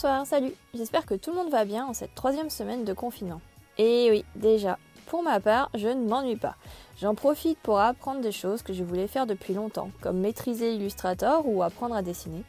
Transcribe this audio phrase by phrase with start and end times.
[0.00, 0.52] Bonsoir, salut.
[0.74, 3.40] J'espère que tout le monde va bien en cette troisième semaine de confinement.
[3.78, 6.54] Et oui, déjà, pour ma part, je ne m'ennuie pas.
[7.00, 11.42] J'en profite pour apprendre des choses que je voulais faire depuis longtemps, comme maîtriser Illustrator
[11.48, 12.44] ou apprendre à dessiner.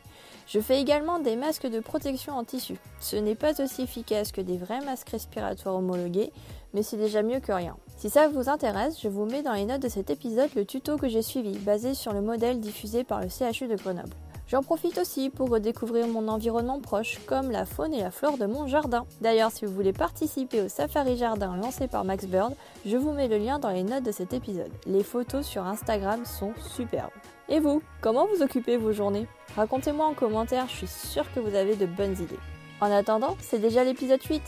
[0.45, 2.75] Je fais également des masques de protection en tissu.
[2.99, 6.31] Ce n'est pas aussi efficace que des vrais masques respiratoires homologués,
[6.75, 7.77] mais c'est déjà mieux que rien.
[7.97, 10.97] Si ça vous intéresse, je vous mets dans les notes de cet épisode le tuto
[10.97, 14.13] que j'ai suivi, basé sur le modèle diffusé par le CHU de Grenoble.
[14.49, 18.47] J'en profite aussi pour redécouvrir mon environnement proche, comme la faune et la flore de
[18.47, 19.05] mon jardin.
[19.21, 23.27] D'ailleurs, si vous voulez participer au Safari Jardin lancé par Max Bird, je vous mets
[23.27, 24.71] le lien dans les notes de cet épisode.
[24.87, 27.11] Les photos sur Instagram sont superbes.
[27.47, 29.27] Et vous, comment vous occupez vos journées?
[29.55, 32.39] Racontez-moi en commentaire, je suis sûre que vous avez de bonnes idées.
[32.81, 34.41] En attendant, c'est déjà l'épisode 8.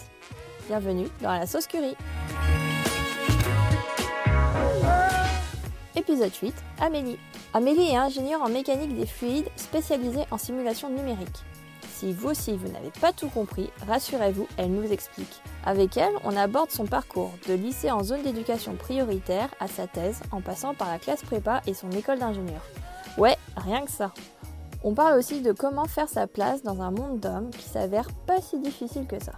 [0.67, 1.95] Bienvenue dans la sauce curry.
[5.95, 7.19] Épisode 8, Amélie.
[7.53, 11.43] Amélie est ingénieure en mécanique des fluides spécialisée en simulation numérique.
[11.89, 15.41] Si vous aussi vous n'avez pas tout compris, rassurez-vous, elle nous explique.
[15.65, 20.21] Avec elle, on aborde son parcours, de lycée en zone d'éducation prioritaire à sa thèse,
[20.31, 22.61] en passant par la classe prépa et son école d'ingénieur.
[23.17, 24.13] Ouais, rien que ça.
[24.85, 28.41] On parle aussi de comment faire sa place dans un monde d'hommes qui s'avère pas
[28.41, 29.33] si difficile que ça.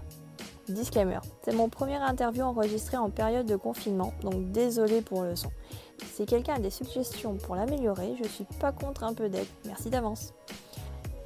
[0.69, 5.49] Disclaimer, c'est mon premier interview enregistré en période de confinement, donc désolé pour le son.
[6.13, 9.47] Si quelqu'un a des suggestions pour l'améliorer, je suis pas contre un peu d'aide.
[9.65, 10.33] Merci d'avance.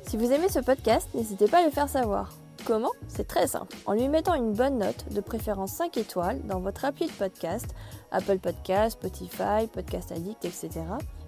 [0.07, 2.33] Si vous aimez ce podcast, n'hésitez pas à le faire savoir.
[2.65, 2.91] Comment?
[3.07, 3.75] C'est très simple.
[3.85, 7.65] En lui mettant une bonne note, de préférence 5 étoiles, dans votre appli de podcast,
[8.11, 10.69] Apple Podcast, Spotify, Podcast Addict, etc.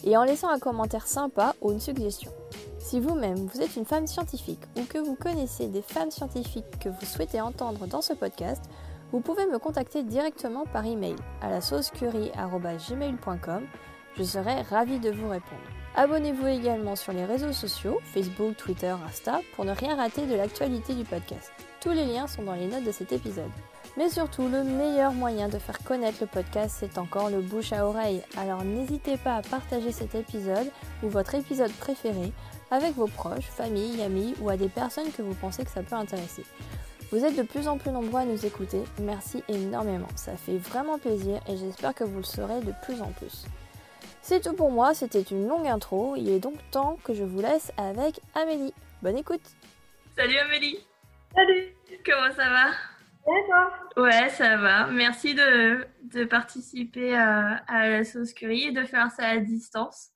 [0.04, 2.32] Et en laissant un commentaire sympa ou une suggestion.
[2.80, 6.90] Si vous-même, vous êtes une femme scientifique ou que vous connaissez des femmes scientifiques que
[6.90, 8.64] vous souhaitez entendre dans ce podcast,
[9.12, 13.64] vous pouvez me contacter directement par email à la saucecurie.gmail.com.
[14.18, 15.62] Je serai ravie de vous répondre.
[15.96, 20.94] Abonnez-vous également sur les réseaux sociaux, Facebook, Twitter, Insta, pour ne rien rater de l'actualité
[20.94, 21.52] du podcast.
[21.82, 23.50] Tous les liens sont dans les notes de cet épisode.
[23.98, 27.88] Mais surtout, le meilleur moyen de faire connaître le podcast, c'est encore le bouche à
[27.88, 28.22] oreille.
[28.38, 30.72] Alors n'hésitez pas à partager cet épisode
[31.04, 32.32] ou votre épisode préféré
[32.72, 35.96] avec vos proches, famille, amis ou à des personnes que vous pensez que ça peut
[35.96, 36.46] intéresser.
[37.12, 41.00] Vous êtes de plus en plus nombreux à nous écouter, merci énormément, ça fait vraiment
[41.00, 43.48] plaisir et j'espère que vous le serez de plus en plus.
[44.22, 47.42] C'est tout pour moi, c'était une longue intro, il est donc temps que je vous
[47.42, 48.76] laisse avec Amélie.
[49.02, 49.42] Bonne écoute
[50.16, 50.78] Salut Amélie
[51.34, 51.74] Salut
[52.06, 52.68] Comment ça va?
[53.26, 54.04] Et toi?
[54.04, 54.88] Ouais, ça va.
[54.88, 60.10] Merci de, de participer à, à, la sauce curry et de faire ça à distance.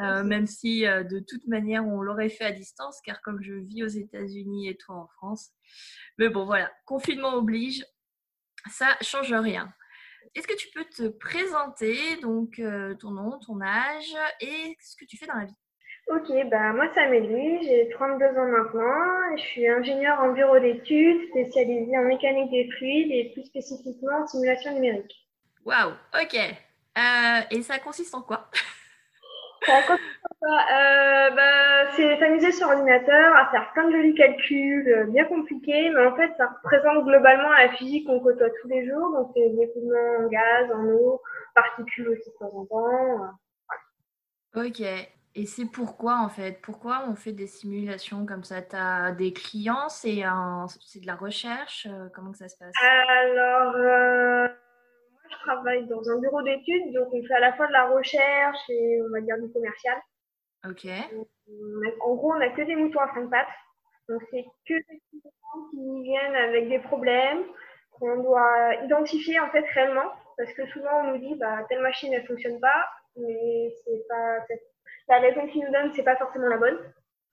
[0.00, 3.54] Euh, même si euh, de toute manière on l'aurait fait à distance, car comme je
[3.54, 5.50] vis aux États-Unis et toi en France.
[6.20, 7.82] Mais bon, voilà, confinement oblige,
[8.70, 9.72] ça change rien.
[10.34, 15.06] Est-ce que tu peux te présenter, donc euh, ton nom, ton âge et ce que
[15.06, 15.56] tu fais dans la vie?
[16.08, 21.30] Ok, bah moi c'est Amélie, j'ai 32 ans maintenant, je suis ingénieure en bureau d'études
[21.30, 25.26] spécialisée en mécanique des fluides et plus spécifiquement en simulation numérique.
[25.64, 26.34] Waouh, ok.
[27.50, 28.50] et ça consiste en quoi?
[29.68, 35.90] euh, bah, c'est s'amuser sur ordinateur, à faire plein de jolis calculs euh, bien compliqués,
[35.90, 39.10] mais en fait, ça représente globalement la physique qu'on côtoie tous les jours.
[39.12, 41.20] Donc, c'est des écoulements en gaz, en eau,
[41.54, 43.24] particules aussi de temps en temps.
[44.56, 44.80] Euh, ok.
[45.36, 46.60] Et c'est pourquoi, en fait?
[46.60, 48.62] Pourquoi on fait des simulations comme ça?
[48.62, 49.88] Tu as des clients?
[49.88, 50.66] C'est un...
[50.66, 51.86] de la recherche?
[52.14, 52.72] Comment que ça se passe?
[52.82, 53.76] Alors
[55.30, 58.58] je travaille dans un bureau d'études, donc on fait à la fois de la recherche
[58.68, 59.96] et on va dire du commercial.
[60.68, 60.86] Ok.
[62.04, 63.48] en gros, on n'a que des moutons à cinq pattes.
[64.08, 67.44] Donc c'est que des moutons qui viennent avec des problèmes
[67.92, 72.12] qu'on doit identifier en fait réellement, parce que souvent on nous dit bah telle machine
[72.12, 72.86] ne fonctionne pas,
[73.16, 74.44] mais c'est pas
[75.08, 76.78] la raison qu'ils nous donnent c'est pas forcément la bonne.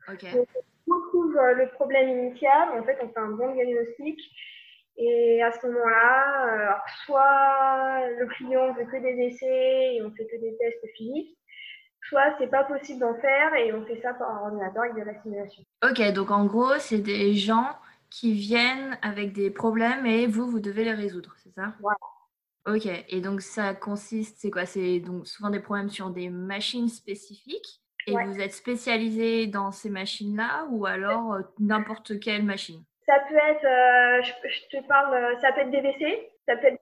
[0.10, 0.24] Ok.
[0.34, 0.48] Donc
[0.90, 4.20] on retrouve le problème initial, en fait on fait un bon diagnostic
[4.98, 10.26] et à ce moment-là, euh, soit le client veut que des essais et on fait
[10.26, 11.38] que des tests physiques,
[12.10, 15.22] soit c'est pas possible d'en faire et on fait ça par ordinateur avec de la
[15.22, 15.64] simulation.
[15.84, 17.70] Ok, donc en gros, c'est des gens
[18.10, 21.74] qui viennent avec des problèmes et vous, vous devez les résoudre, c'est ça?
[21.80, 21.98] Voilà.
[22.68, 24.66] Ok, et donc ça consiste, c'est quoi?
[24.66, 29.90] C'est donc souvent des problèmes sur des machines spécifiques et vous êtes spécialisé dans ces
[29.90, 32.84] machines-là ou alors euh, n'importe quelle machine?
[33.08, 36.68] Ça peut être, euh, je, te parle, euh, ça peut être des WC, ça peut
[36.68, 36.80] être des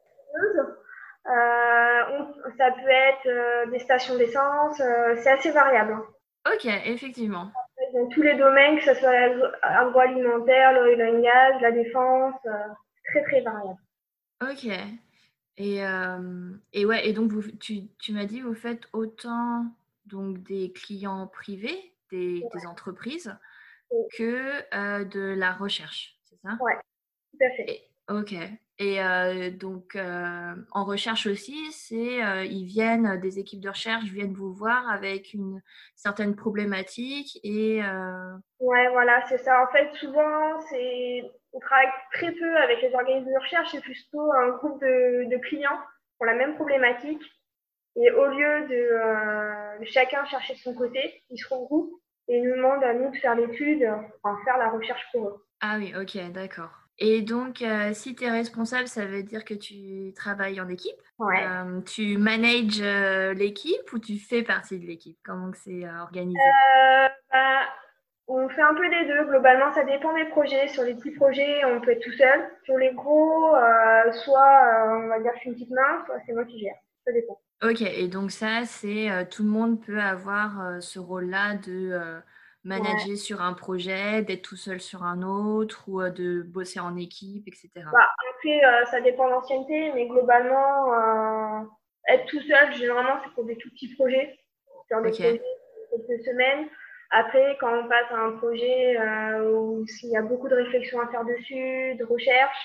[1.28, 5.94] euh, ça peut être des stations d'essence, c'est assez variable.
[5.94, 6.06] Hein.
[6.54, 7.52] Ok, effectivement.
[7.94, 9.10] Dans tous les domaines, que ce soit
[9.64, 12.36] agroalimentaire, l'oil and la défense,
[13.10, 13.80] très très variable.
[14.44, 14.66] Ok.
[15.58, 15.82] Et,
[16.74, 19.66] et ouais, et donc vous, tu, tu m'as dit, vous faites autant
[20.06, 23.36] donc des clients privés, des, des entreprises,
[24.16, 26.15] que de la recherche,
[26.46, 26.64] ça?
[26.64, 26.78] Ouais,
[27.32, 27.82] tout à fait.
[28.10, 28.34] ok.
[28.78, 34.90] Et donc, en recherche aussi, c'est ils viennent, des équipes de recherche viennent vous voir
[34.90, 35.62] avec une
[35.96, 37.82] certaine problématique et.
[38.60, 39.64] Ouais, voilà, c'est ça.
[39.64, 41.24] En fait, souvent, c'est
[41.56, 45.38] on travaille très peu avec les organismes de recherche, c'est plutôt un groupe de, de,
[45.38, 45.80] clients
[46.18, 47.24] pour la même problématique.
[47.96, 52.84] Et au lieu de, chacun chercher de son côté, ils se regroupent et nous demandent
[52.84, 53.88] à nous de faire l'étude,
[54.22, 55.45] enfin faire la recherche pour eux.
[55.62, 56.72] Ah oui, ok, d'accord.
[56.98, 60.96] Et donc, euh, si tu es responsable, ça veut dire que tu travailles en équipe?
[61.20, 61.46] Ouais.
[61.46, 65.18] Euh, tu manages euh, l'équipe ou tu fais partie de l'équipe?
[65.26, 66.40] Comment c'est organisé?
[67.32, 67.66] Bah,
[68.28, 69.26] On fait un peu des deux.
[69.26, 70.70] Globalement, ça dépend des projets.
[70.70, 72.50] Sur les petits projets, on peut être tout seul.
[72.64, 73.56] Sur les gros,
[74.24, 76.76] soit on va dire je suis une petite main, soit c'est moi qui gère.
[77.06, 77.40] Ça dépend.
[77.64, 82.22] Ok, et donc ça, c'est tout le monde peut avoir ce rôle-là de
[82.66, 87.48] manager sur un projet, d'être tout seul sur un autre ou de bosser en équipe,
[87.48, 87.70] etc.
[87.76, 91.62] Bah, après, euh, ça dépend de l'ancienneté, mais globalement, euh,
[92.10, 94.38] être tout seul, généralement, c'est pour des tout petits projets,
[94.88, 95.42] sur des projets
[95.92, 96.68] quelques semaines.
[97.12, 98.98] Après, quand on passe à un projet
[99.44, 102.58] où il y a beaucoup de réflexions à faire dessus, de recherche,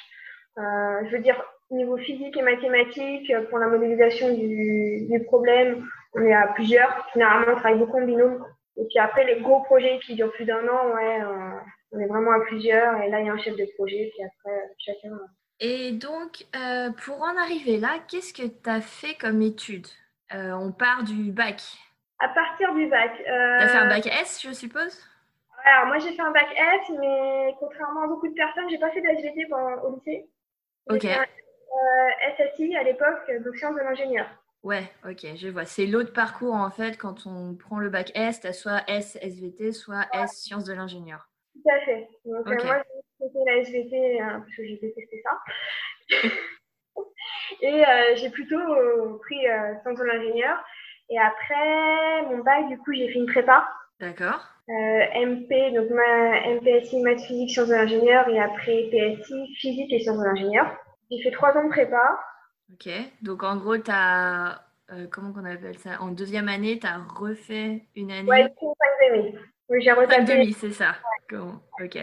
[0.56, 6.32] je veux dire, niveau physique et mathématique, pour la modélisation du, du problème, on est
[6.32, 7.06] à plusieurs.
[7.12, 8.44] Généralement, on travaille beaucoup en binôme.
[8.80, 11.50] Et puis après, les gros projets qui durent plus d'un an, ouais, euh,
[11.92, 13.00] on est vraiment à plusieurs.
[13.02, 15.18] Et là, il y a un chef de projet, puis après, chacun.
[15.60, 19.86] Et donc, euh, pour en arriver là, qu'est-ce que tu as fait comme étude?
[20.34, 21.60] Euh, On part du bac.
[22.20, 23.12] À partir du bac.
[23.16, 25.06] tu as fait un bac S, je suppose?
[25.64, 28.90] Alors, moi, j'ai fait un bac S, mais contrairement à beaucoup de personnes, j'ai pas
[28.90, 29.46] fait d'SVT
[29.84, 30.26] au lycée.
[30.88, 31.02] Ok.
[31.02, 31.28] Fait
[32.36, 34.26] SSI à l'époque, donc sciences de l'ingénieur.
[34.62, 35.64] Ouais, ok, je vois.
[35.64, 39.72] C'est l'autre parcours en fait quand on prend le bac S, tu soit S SVT,
[39.72, 41.28] soit S sciences de l'ingénieur.
[41.54, 42.08] Tout à fait.
[42.26, 42.82] Donc euh, moi
[43.20, 45.38] j'ai fait la SVT hein, parce que j'ai détesté ça.
[47.62, 49.38] Et euh, j'ai plutôt euh, pris
[49.82, 50.62] sciences de l'ingénieur.
[51.08, 53.66] Et après mon bac, du coup, j'ai fait une prépa.
[53.98, 54.46] D'accord.
[54.68, 58.28] MP, donc ma MPSI, maths physique, sciences de l'ingénieur.
[58.28, 60.76] Et après PSI, physique et sciences de l'ingénieur.
[61.10, 62.20] J'ai fait trois ans de prépa.
[62.72, 62.88] Ok,
[63.22, 64.62] donc en gros, tu as,
[64.92, 66.00] euh, comment qu'on appelle ça?
[66.00, 69.34] En deuxième année, tu as refait une année Ouais, 5 demi.
[69.68, 70.94] Oui, j'ai refait 5 demi, c'est ça.
[71.32, 71.98] Ok.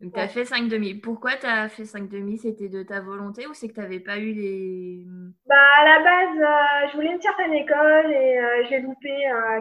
[0.00, 0.94] Donc, tu as fait 5 demi.
[0.94, 2.38] Pourquoi tu as fait 5 demi?
[2.38, 5.04] C'était de ta volonté ou c'est que tu n'avais pas eu les.
[5.46, 9.10] Bah, à la base, euh, je voulais une certaine école et euh, j'ai loupé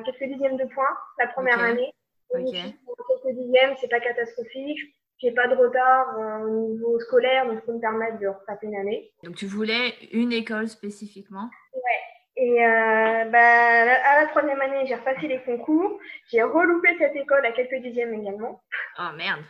[0.06, 1.92] quelques dixièmes de points la première année.
[2.34, 2.52] Ok.
[2.54, 4.80] quelques dixièmes, c'est pas catastrophique
[5.22, 8.68] j'ai pas de retard euh, au niveau scolaire, donc je peux me permettre de retaper
[8.68, 9.12] une année.
[9.24, 11.50] Donc tu voulais une école spécifiquement?
[11.74, 12.42] Ouais.
[12.42, 16.00] Et euh, bah, à la troisième année, j'ai repassé les concours.
[16.32, 18.62] J'ai reloupé cette école à quelques dixièmes également.
[18.98, 19.42] Oh merde.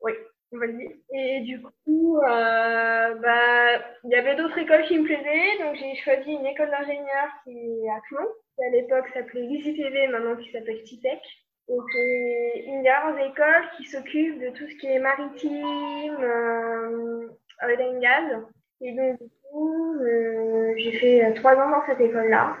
[0.00, 0.12] Oui,
[0.52, 0.90] on va le dire.
[1.12, 5.94] Et du coup, euh, bah, il y avait d'autres écoles qui me plaisaient, donc j'ai
[6.02, 8.26] choisi une école d'ingénieur qui est à Toulon,
[8.56, 11.20] qui à l'époque s'appelait l'ICTV, maintenant qui s'appelle CITEC.
[11.68, 17.28] Donc, c'est une des rares écoles qui s'occupe de tout ce qui est maritime, euh,
[17.62, 18.40] oil and gas.
[18.82, 22.56] Et donc, du coup, euh, j'ai fait trois ans dans cette école-là.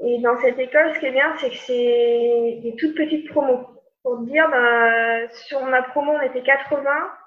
[0.00, 3.66] Et dans cette école, ce qui est bien, c'est que c'est des toutes petites promos.
[4.02, 6.82] Pour dire, ben, sur ma promo, on était 80,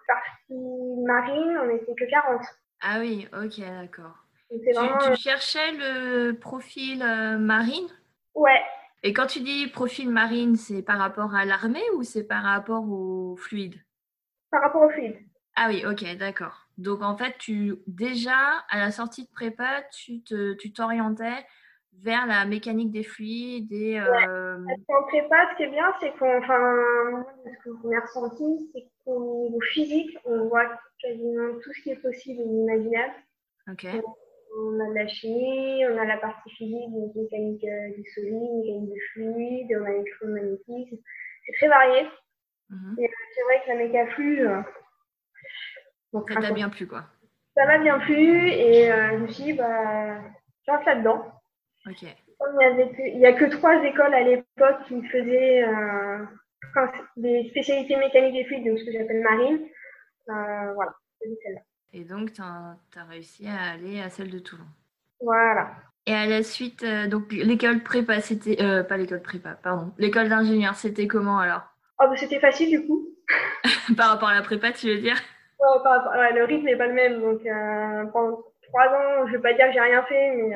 [0.07, 2.41] partie marine, on était que 40.
[2.81, 4.15] Ah oui, ok, d'accord.
[4.49, 7.87] Tu, cherchais le profil euh, marine?
[8.35, 8.61] Ouais,
[9.07, 12.83] et quand tu dis profil marine, c'est par rapport à l'armée ou c'est par rapport
[12.89, 13.75] au fluide?
[14.51, 15.15] Par rapport au fluide.
[15.55, 16.67] Ah oui, ok, d'accord.
[16.77, 18.35] Donc en fait, tu déjà
[18.69, 21.45] à la sortie de prépa, tu te, tu t'orientais
[21.93, 23.97] vers la mécanique des fluides et.
[23.97, 24.57] Euh...
[24.89, 28.89] En prépa, ce qui est bien, c'est qu'on, enfin, ce que vous avez ressenti, c'est
[29.05, 30.67] qu'au niveau physique, on voit
[31.01, 33.13] quasiment tout ce qui est possible et imaginable.
[33.71, 33.87] Ok
[34.57, 38.65] on a de la chimie, on a la partie physique, donc mécanique euh, du solide,
[38.65, 40.97] mécanique du fluide, on a l'électromagnétisme.
[41.45, 42.07] C'est très varié.
[42.69, 42.95] Mhm.
[42.99, 44.47] Et euh, c'est vrai que la méca flux.
[44.47, 44.61] Euh,
[46.13, 47.05] ça t'a bien plu, quoi.
[47.55, 50.21] Ça m'a bien plu et je me suis dit, bah,
[50.65, 51.31] je rentre là-dedans.
[51.87, 52.03] Ok.
[52.03, 55.65] il n'y a que trois écoles à l'époque qui faisaient
[57.17, 59.67] des spécialités mécaniques des fluides, donc ce que j'appelle marine.
[60.27, 61.61] voilà, c'est celle-là.
[61.93, 64.65] Et donc, tu as, réussi à aller à celle de Toulon.
[65.21, 65.71] Voilà.
[66.05, 68.61] Et à la suite, euh, donc l'école prépa, c'était.
[68.61, 69.91] Euh, pas l'école prépa, pardon.
[69.97, 71.63] L'école d'ingénieur, c'était comment alors?
[71.99, 73.09] Oh, bah, C'était facile du coup.
[73.97, 75.17] par rapport à la prépa, tu veux dire?
[75.59, 77.19] Ouais, par, ouais, Le rythme n'est pas le même.
[77.19, 80.55] Donc euh, pendant trois ans, je ne vais pas dire que j'ai rien fait, mais.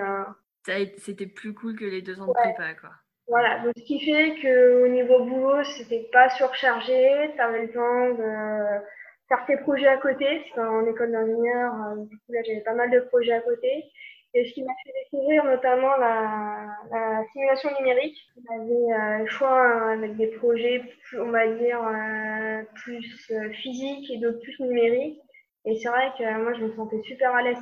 [1.00, 2.92] C'était plus cool que les deux ans de prépa, quoi.
[3.28, 8.10] Voilà, donc ce qui fait qu'au niveau boulot, c'était pas surchargé, tu avais le temps
[8.10, 8.84] de
[9.32, 10.44] faire tes projets à côté.
[10.48, 13.86] C'était en école d'ingénieur, euh, du coup là j'avais pas mal de projets à côté.
[14.34, 18.18] Et ce qui m'a fait découvrir notamment la, la simulation numérique.
[18.48, 20.82] J'avais euh, le choix avec des projets,
[21.18, 25.20] on va dire, euh, plus euh, physiques et d'autres plus numériques.
[25.66, 27.58] Et c'est vrai que moi, je me sentais super à l'aise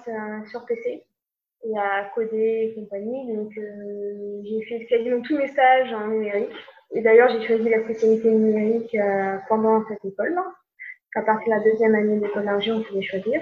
[0.51, 1.03] sur PC
[1.65, 3.35] et à coder et compagnie.
[3.35, 3.51] Donc,
[4.43, 6.51] j'ai fait quasiment tous mes stages en numérique.
[6.93, 8.95] Et d'ailleurs, j'ai choisi la spécialité numérique
[9.49, 10.45] pendant cette école-là.
[11.15, 13.41] À partir de la deuxième année d'école d'ingé, on pouvait choisir.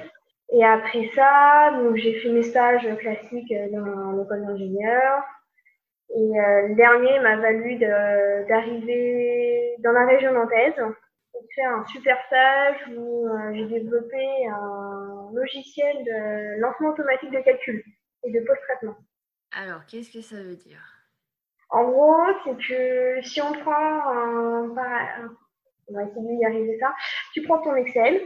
[0.53, 5.23] Et après ça, donc j'ai fait mes stages classiques dans l'école d'ingénieur.
[6.15, 7.77] Et euh, le dernier m'a valu
[8.47, 10.73] d'arriver dans la région nantaise
[11.35, 17.41] et faire un super stage où euh, j'ai développé un logiciel de lancement automatique de
[17.41, 17.83] calcul
[18.23, 18.95] et de post-traitement.
[19.51, 20.81] Alors, qu'est-ce que ça veut dire?
[21.69, 24.73] En gros, c'est que si on prend un,
[25.89, 26.93] on va essayer d'y arriver ça,
[27.33, 28.21] tu prends ton Excel,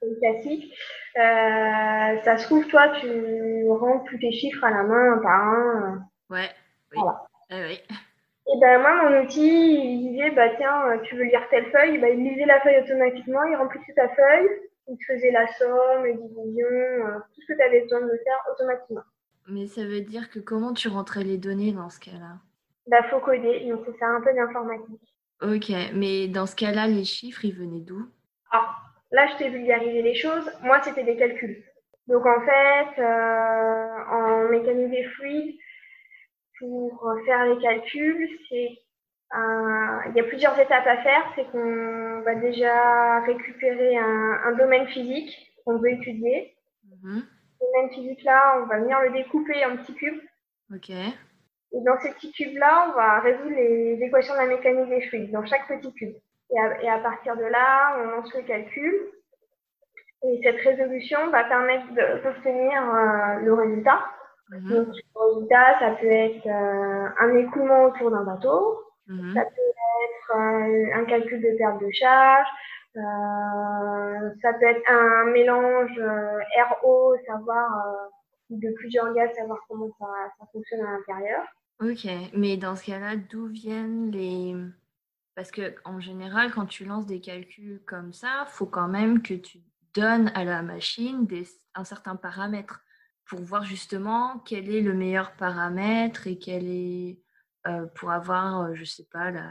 [0.00, 0.72] c'est classique.
[1.16, 5.42] Euh, ça se trouve, toi, tu rentres tous tes chiffres à la main, un par
[5.42, 6.08] un.
[6.30, 6.50] Ouais.
[6.92, 7.00] Oui.
[7.00, 7.26] Voilà.
[7.50, 7.80] oui.
[8.48, 12.08] Et ben moi, mon outil, il disait, bah tiens, tu veux lire telle feuille, bah,
[12.10, 14.48] il lisait la feuille automatiquement, il remplissait ta feuille,
[14.88, 18.20] il te faisait la somme, les divisions, euh, tout ce que tu avais besoin de
[18.22, 19.02] faire automatiquement.
[19.48, 22.38] Mais ça veut dire que comment tu rentrais les données dans ce cas-là?
[22.86, 25.15] Bah faut coder, donc c'est un peu d'informatique.
[25.42, 28.06] Ok, mais dans ce cas-là, les chiffres, ils venaient d'où?
[28.50, 28.76] Ah,
[29.12, 30.50] Là, je t'ai vulgarisé les choses.
[30.62, 31.62] Moi, c'était des calculs.
[32.08, 35.56] Donc, en fait, euh, en mécanique des fluides,
[36.58, 38.78] pour faire les calculs, c'est
[39.32, 41.32] il y a plusieurs étapes à faire.
[41.34, 46.54] C'est qu'on va déjà récupérer un, domaine physique qu'on veut étudier.
[47.02, 50.20] Mm Ce domaine physique-là, on va venir le découper en petits cubes.
[50.74, 50.90] Ok.
[51.72, 55.32] Et dans ces petits cubes-là, on va résoudre les équations de la mécanique des fluides
[55.32, 56.14] dans chaque petit cube.
[56.50, 58.94] Et à, partir de là, on lance le calcul.
[60.22, 61.86] Et cette résolution va permettre
[62.22, 64.00] d'obtenir euh, le résultat.
[64.50, 64.68] Mhm.
[64.68, 69.34] Donc, le résultat, ça peut être euh, un écoulement autour d'un bateau, mhm.
[69.34, 72.46] ça peut être euh, un calcul de perte de charge,
[72.94, 76.00] ça peut être un mélange
[76.80, 77.68] RO, savoir
[78.50, 81.44] de plusieurs gaz, savoir comment ça, fonctionne à l'intérieur.
[81.80, 84.54] Ok, mais dans ce cas-là, d'où viennent les,
[85.34, 89.22] parce que en général, quand tu lances des calculs comme ça, il faut quand même
[89.22, 89.60] que tu
[89.94, 92.82] donnes à la machine des, un certain paramètre
[93.26, 97.20] pour voir justement quel est le meilleur paramètre et quel est
[97.66, 99.50] euh, pour avoir, euh, je sais pas, la,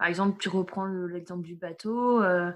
[0.00, 2.54] par exemple, tu reprends l'exemple du bateau, il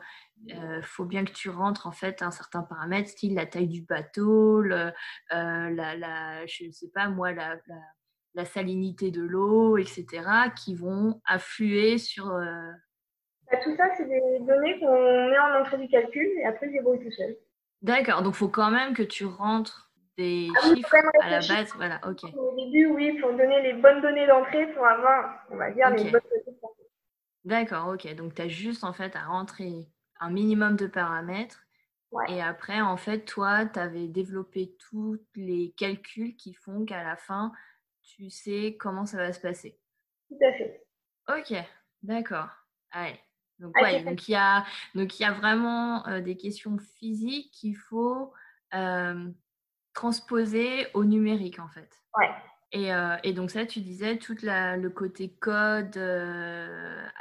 [0.56, 3.82] euh, faut bien que tu rentres en fait un certain paramètre, style la taille du
[3.82, 4.92] bateau, le,
[5.30, 7.58] la, la, je sais pas moi, la,
[8.34, 10.06] la salinité de l'eau, etc.,
[10.56, 12.32] qui vont affluer sur...
[12.32, 12.70] Euh,
[13.50, 16.72] bah, tout ça, c'est des données qu'on met en entrée du calcul et après, ils
[16.72, 17.36] débrouillent tout seul.
[17.82, 21.72] D'accord, donc il faut quand même que tu rentres des ah chiffres à la base.
[21.76, 22.24] Voilà, ok.
[22.36, 26.04] Au début, oui, pour donner les bonnes données d'entrée pour avoir, on va dire, les
[26.04, 26.33] bonnes données
[27.44, 28.14] D'accord, ok.
[28.14, 29.88] Donc, tu as juste en fait à rentrer
[30.20, 31.60] un minimum de paramètres.
[32.28, 37.16] Et après, en fait, toi, tu avais développé tous les calculs qui font qu'à la
[37.16, 37.52] fin,
[38.02, 39.80] tu sais comment ça va se passer.
[40.28, 40.86] Tout à fait.
[41.28, 41.58] Ok,
[42.02, 42.50] d'accord.
[42.92, 43.18] Allez.
[43.58, 47.50] Donc, ouais, donc, il y a, donc il y a vraiment euh, des questions physiques
[47.52, 48.32] qu'il faut
[48.74, 49.30] euh,
[49.92, 51.90] transposer au numérique en fait.
[52.16, 52.30] Ouais.
[52.74, 55.96] Et, euh, et, donc ça, tu disais tout la, le côté code,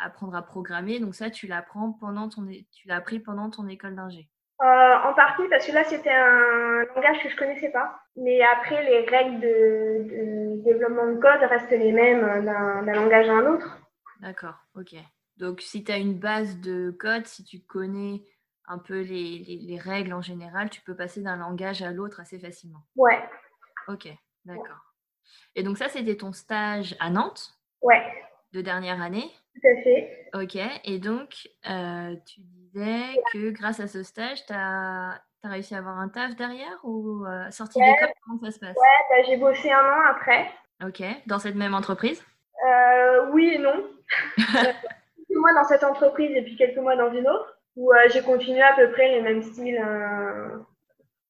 [0.03, 0.99] apprendre à programmer.
[0.99, 4.27] Donc ça, tu l'apprends pendant ton, tu l'as appris pendant ton école d'ingé.
[4.61, 7.99] Euh, en partie parce que là c'était un langage que je connaissais pas.
[8.15, 13.45] Mais après les règles de, développement de code restent les mêmes d'un langage à un
[13.47, 13.77] autre.
[14.21, 14.95] D'accord, ok.
[15.37, 18.21] Donc si tu as une base de code, si tu connais
[18.67, 22.85] un peu les, règles en général, tu peux passer d'un langage à l'autre assez facilement.
[22.95, 23.21] Ouais.
[23.89, 24.07] Ok,
[24.45, 24.92] d'accord.
[25.55, 28.01] Et donc ça c'était ton stage à Nantes Ouais.
[28.53, 30.29] De dernière année Tout à fait.
[30.33, 35.79] Ok, et donc euh, tu disais que grâce à ce stage, tu as, réussi à
[35.79, 38.75] avoir un taf derrière ou euh, sortie d'école Comment ça se passe?
[38.75, 40.49] Ouais, bah, j'ai bossé un an après.
[40.83, 42.23] Ok, dans cette même entreprise?
[42.65, 43.83] Euh, Oui et non.
[44.37, 48.61] quelques mois dans cette entreprise et puis quelques mois dans une autre, où j'ai continué
[48.61, 49.81] à peu près les mêmes styles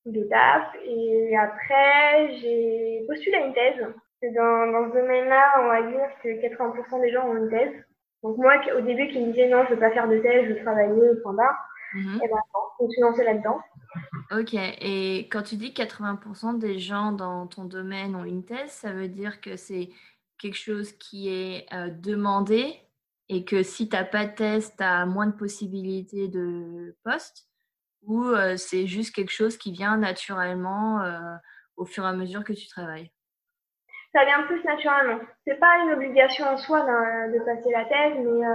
[0.05, 0.75] de taf.
[0.85, 3.87] Et après, j'ai postulé à une thèse.
[4.35, 7.73] Dans, dans ce domaine-là, on va dire que 80% des gens ont une thèse.
[8.23, 10.45] Donc moi, au début, qui me disait non, je ne veux pas faire de thèse,
[10.47, 11.57] je veux travailler, point barre.
[11.93, 12.21] Mhm.
[12.23, 12.37] Et ben
[12.79, 13.59] je me suis lancée là-dedans.
[14.31, 18.91] Ok, et quand tu dis 80% des gens dans ton domaine ont une thèse, ça
[18.91, 19.89] veut dire que c'est
[20.39, 21.67] quelque chose qui est
[22.01, 22.73] demandé
[23.29, 27.47] et que si tu n'as pas de test, tu as moins de possibilités de poste?
[28.05, 31.01] Ou c'est juste quelque chose qui vient naturellement
[31.75, 33.11] au fur et à mesure que tu travailles?
[34.13, 35.19] Ça vient plus naturellement.
[35.45, 38.45] C'est pas une obligation en soi de passer la thèse, mais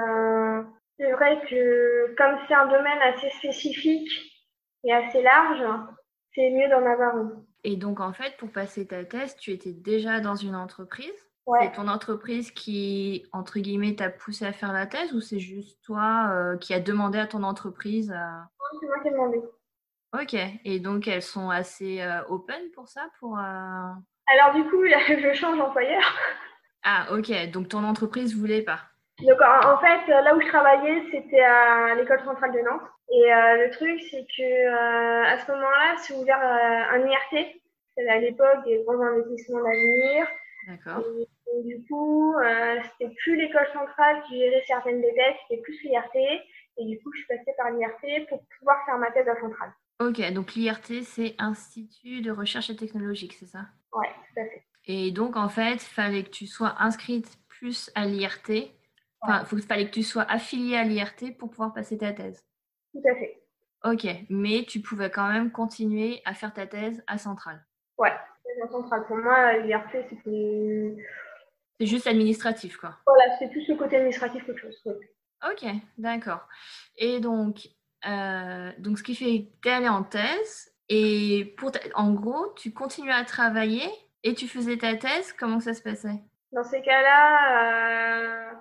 [0.99, 4.09] c'est vrai que comme c'est un domaine assez spécifique
[4.85, 5.65] et assez large,
[6.35, 7.45] c'est mieux d'en avoir une.
[7.65, 11.28] Et donc en fait, pour passer ta thèse, tu étais déjà dans une entreprise?
[11.61, 15.79] C'est ton entreprise qui, entre guillemets, t'a poussé à faire la thèse ou c'est juste
[15.83, 18.49] toi euh, qui as demandé à ton entreprise à...
[18.81, 19.39] c'est moi qui ai demandé.
[20.15, 24.85] Ok, et donc elles sont assez euh, open pour ça pour, euh Alors du coup,
[24.87, 26.03] je change d'employeur.
[26.85, 28.81] Ah ok, donc ton entreprise voulait pas
[29.21, 32.89] Donc en fait, là où je travaillais, c'était à l'école centrale de Nantes.
[33.11, 37.61] Et le truc, c'est que à ce moment-là, c'est ouvert un IRT.
[37.97, 40.27] C'était à l'époque des grands investissements d'avenir.
[40.69, 41.03] D'accord.
[41.57, 45.83] Et, du coup, euh, c'était plus l'école centrale qui gérait certaines des thèses, c'était plus
[45.83, 46.15] l'IRT.
[46.77, 49.73] Et du coup, je suis passée par l'IRT pour pouvoir faire ma thèse à centrale.
[50.01, 53.67] Ok, donc l'IRT, c'est Institut de recherche et technologique, c'est ça?
[53.93, 54.63] Oui, tout à fait.
[54.85, 58.71] Et donc, en fait, il fallait que tu sois inscrite plus à l'IRT.
[59.21, 62.45] Enfin, il fallait que tu sois affiliée à l'IRT pour pouvoir passer ta thèse.
[62.93, 63.43] Tout à fait.
[63.85, 67.65] Ok, mais tu pouvais quand même continuer à faire ta thèse à Centrale.
[67.97, 68.13] Ouais,
[68.71, 69.05] centrale.
[69.07, 70.97] Pour moi, l'IRT, c'était.
[71.81, 72.97] C'est juste administratif, quoi.
[73.07, 74.83] Voilà, c'est plus le côté administratif qu'autre chose.
[75.49, 75.65] Ok,
[75.97, 76.49] d'accord.
[76.97, 77.69] Et donc,
[78.07, 82.53] euh, donc, ce qui fait que tu es allé en thèse et pour en gros,
[82.57, 83.89] tu continues à travailler
[84.25, 85.33] et tu faisais ta thèse.
[85.33, 86.23] Comment ça se passait?
[86.53, 88.53] Dans ces cas-là, euh,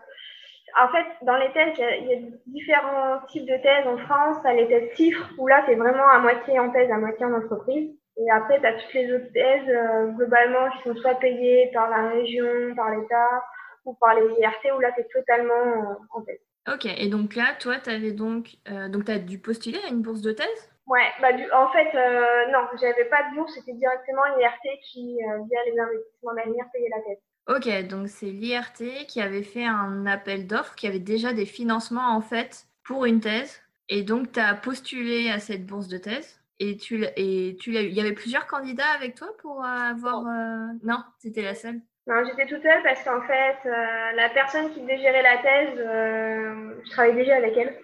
[0.80, 4.38] en fait, dans les thèses, il y, a différents types de thèses en France.
[4.42, 6.98] Tu as les thèses chiffres où là, tu es vraiment à moitié en thèse, à
[6.98, 7.97] moitié en entreprise.
[8.18, 11.90] Et après, tu as toutes les autres thèses, euh, globalement, qui sont soit payées par
[11.90, 13.44] la région, par l'État,
[13.86, 16.40] ou par les IRT, où là, tu es totalement euh, en thèse.
[16.74, 20.02] Ok, et donc là, toi, tu avais donc, euh, donc as dû postuler à une
[20.02, 20.70] bourse de thèse?
[20.88, 25.18] Ouais, bah, du, en fait, euh, non, j'avais pas de bourse, c'était directement l'IRT qui,
[25.50, 27.20] via les investissements d'avenir, payait la thèse.
[27.48, 32.16] Ok, donc c'est l'IRT qui avait fait un appel d'offres, qui avait déjà des financements
[32.16, 33.62] en fait pour une thèse.
[33.90, 36.42] Et donc, tu as postulé à cette bourse de thèse?
[36.60, 37.88] Et tu l'as eu.
[37.88, 40.26] Il y avait plusieurs candidats avec toi pour avoir.
[40.26, 41.82] Euh, non, c'était la seule?
[42.08, 45.80] Non, j'étais toute seule parce qu'en fait, euh, la personne qui devait gérer la thèse,
[45.80, 47.78] euh, je travaillais déjà avec elle.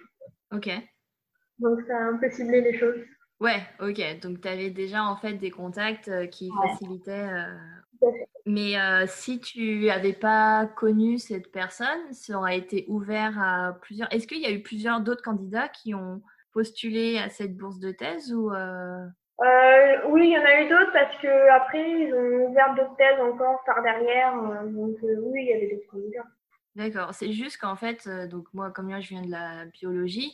[0.52, 0.70] Ok.
[1.58, 2.98] Donc ça a un peu ciblé les choses.
[3.38, 4.20] Ouais, ok.
[4.20, 7.28] Donc tu avais déjà en fait des contacts qui facilitaient.
[8.46, 8.74] Mais
[9.06, 14.12] si tu n'avais pas connu cette personne, ça aurait été ouvert à plusieurs.
[14.12, 16.22] Est-ce qu'il y a eu plusieurs d'autres candidats qui ont
[16.54, 19.04] postuler à cette bourse de thèse ou euh?
[19.42, 22.96] Euh, Oui, il y en a eu d'autres parce que après ils ont ouvert d'autres
[22.96, 24.34] thèses encore par derrière.
[24.38, 26.24] Euh, donc oui, il y avait d'autres candidats.
[26.76, 27.12] D'accord.
[27.12, 30.32] C'est juste qu'en fait, donc moi, comme moi, je viens de la biologie.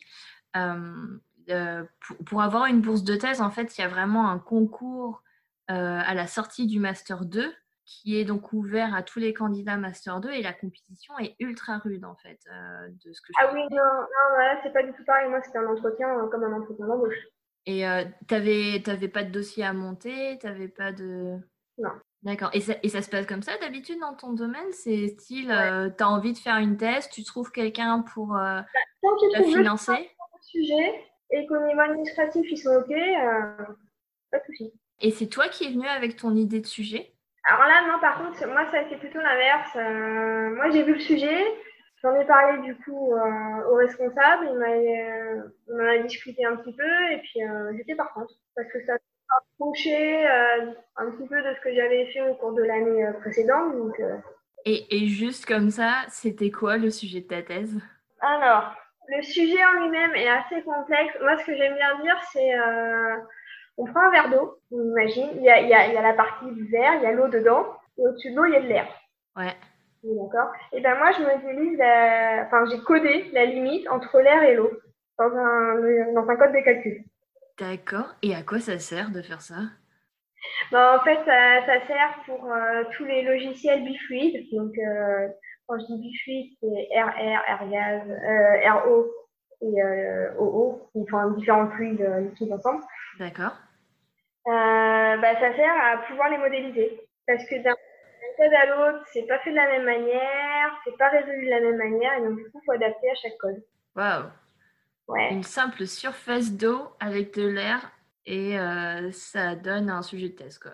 [0.54, 5.22] Pour, pour, avoir une bourse de thèse, en fait, il y a vraiment un concours
[5.68, 7.52] à la sortie du master 2
[7.90, 11.78] qui est donc ouvert à tous les candidats Master 2 et la compétition est ultra
[11.78, 14.84] rude en fait euh, de ce que je Ah oui, non, non voilà, c'est pas
[14.84, 15.28] du tout pareil.
[15.28, 17.18] Moi, c'était un entretien euh, comme un entretien d'embauche.
[17.66, 21.36] Et euh, tu n'avais pas de dossier à monter T'avais pas de.
[21.78, 21.90] Non.
[22.22, 22.50] D'accord.
[22.52, 24.72] Et ça, et ça se passe comme ça d'habitude dans ton domaine?
[24.72, 28.66] C'est style, tu as envie de faire une thèse, tu trouves quelqu'un pour bah,
[29.32, 29.92] la financer?
[29.92, 32.94] le sujet et qu'au niveau administratif, ils sont OK,
[34.30, 34.72] pas de souci.
[35.00, 37.14] Et c'est toi qui es venu avec ton idée de sujet?
[37.44, 39.70] Alors là, non, par contre, moi, ça a été plutôt l'inverse.
[39.76, 41.42] Euh, moi, j'ai vu le sujet,
[42.02, 46.56] j'en ai parlé du coup euh, au responsable, il euh, on en a discuté un
[46.56, 47.40] petit peu, et puis
[47.76, 48.94] j'étais partante, parce que ça
[49.56, 53.76] approché un petit peu de ce que j'avais fait au cours de l'année précédente.
[53.76, 54.02] Donc,
[54.64, 57.78] et, et, juste comme ça, c'était quoi le sujet de ta thèse?
[58.20, 58.74] Alors,
[59.06, 61.16] le sujet en lui-même est assez complexe.
[61.22, 62.52] Moi, ce que j'aime bien dire, c'est
[63.80, 66.52] on prend un verre d'eau, on imagine, il y a, il y a, la partie
[66.52, 67.66] du verre, il y a l'eau dedans,
[67.98, 68.86] et au-dessus de l'eau, il y a de l'air.
[69.36, 69.54] Ouais.
[70.02, 70.52] D'accord?
[70.72, 71.80] Et ben moi, je modélise,
[72.46, 74.70] enfin, j'ai codé la limite entre l'air et l'eau
[75.18, 77.04] dans un, dans un code de calcul.
[77.58, 78.14] D'accord.
[78.22, 79.56] Et à quoi ça sert de faire ça?
[80.72, 84.46] Ben, En fait, ça, sert pour euh, tous les logiciels bifluides.
[84.52, 85.28] Donc, euh,
[85.66, 89.06] quand je dis bifluide, c'est RR, RGAS, euh, RO
[89.62, 92.82] et OO, qui font différents fluides liquides ensemble.
[93.18, 93.52] D'accord.
[94.46, 97.00] Euh, bah, ça sert à pouvoir les modéliser.
[97.26, 97.74] Parce que d'un
[98.36, 101.60] code à l'autre, c'est pas fait de la même manière, c'est pas résolu de la
[101.60, 103.62] même manière, et donc du coup, il faut adapter à chaque code.
[103.94, 104.30] Waouh!
[105.08, 105.32] Ouais.
[105.32, 107.92] Une simple surface d'eau avec de l'air
[108.26, 110.72] et euh, ça donne un sujet de test, quoi.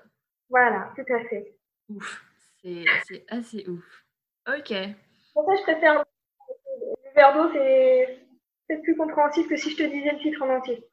[0.50, 1.56] Voilà, tout à fait.
[1.88, 2.22] Ouf,
[2.62, 4.04] c'est assez ouf.
[4.46, 4.72] Ok.
[5.34, 8.18] Pour ça, je préfère le verre d'eau, c'est
[8.68, 10.86] peut-être plus compréhensible que si je te disais le titre en entier.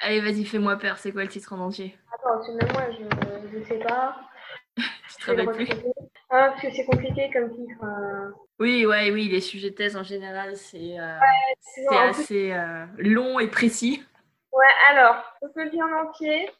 [0.00, 0.98] Allez, vas-y, fais-moi peur.
[0.98, 1.96] C'est quoi le titre en entier?
[2.14, 2.82] Attends, même moi,
[3.52, 4.16] je ne sais pas.
[5.08, 5.68] Tu te rappelles plus?
[6.30, 7.82] ah, parce que c'est compliqué comme titre.
[7.82, 8.30] euh.
[8.60, 11.18] Oui, ouais, oui, les sujets de thèse en général, c'est euh,
[11.90, 14.04] assez euh, long et précis.
[14.52, 16.50] Ouais, alors, je peux le dire en entier.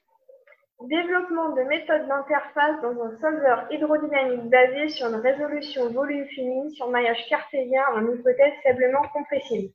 [0.80, 6.88] Développement de méthodes d'interface dans un solver hydrodynamique basé sur une résolution volume fini sur
[6.88, 9.72] maillage cartésien en hypothèse faiblement compressible.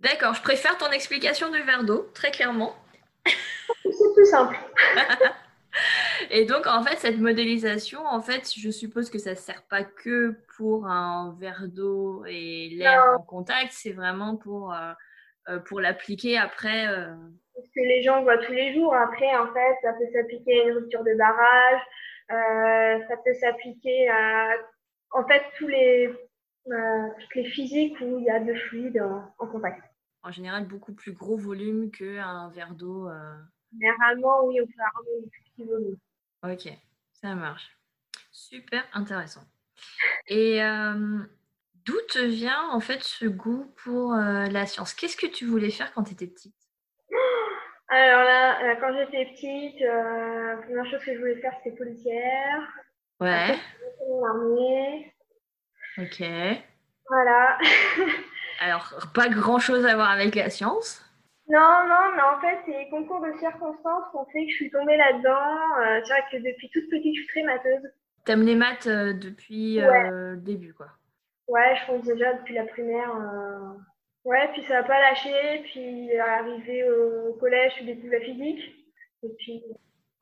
[0.00, 2.74] D'accord, je préfère ton explication du verre d'eau, très clairement.
[3.26, 4.56] C'est plus simple.
[6.30, 9.82] Et donc, en fait, cette modélisation, en fait, je suppose que ça ne sert pas
[9.82, 14.92] que pour un verre d'eau et l'air en contact, c'est vraiment pour, euh,
[15.48, 16.86] euh, pour l'appliquer après.
[16.86, 17.12] euh,
[17.56, 18.94] Ce que les gens voient tous les jours.
[18.94, 21.80] Après, en fait, ça peut s'appliquer à une rupture de barrage.
[22.30, 24.50] euh, ça peut s'appliquer à,
[25.12, 26.08] en fait, tous les,
[26.64, 29.82] toutes les physiques où il y a de fluide en, en contact.
[30.22, 33.08] en général beaucoup plus gros volume qu'un verre d'eau.
[33.08, 33.34] euh.
[33.78, 35.96] Généralement, oui, on peut avoir un plus petit volume.
[36.44, 36.78] Ok,
[37.20, 37.76] ça marche.
[38.30, 39.42] Super intéressant.
[40.28, 41.18] Et euh,
[41.84, 44.94] d'où te vient en fait ce goût pour euh, la science?
[44.94, 46.54] Qu'est-ce que tu voulais faire quand tu étais petite?
[47.88, 51.76] Alors là, euh, quand j'étais petite, euh, la première chose que je voulais faire, c'était
[51.76, 52.68] policière.
[53.20, 53.56] Ouais,
[54.26, 55.13] armée.
[55.98, 56.22] Ok.
[57.08, 57.58] Voilà.
[58.60, 61.00] Alors, pas grand-chose à voir avec la science.
[61.48, 64.70] Non, non, mais en fait, c'est concours de circonstances qui ont fait que je suis
[64.70, 65.78] tombée là-dedans.
[65.82, 67.90] Euh, c'est vrai que depuis toute petite, je suis très mateuse.
[68.24, 70.86] T'aimes les maths euh, depuis euh, le début, quoi.
[71.48, 73.14] Ouais, je pense déjà depuis la primaire.
[73.16, 73.74] euh,
[74.24, 75.62] Ouais, puis ça n'a pas lâché.
[75.64, 78.74] Puis arrivé au collège, je découvert la physique.
[79.24, 79.62] Et puis,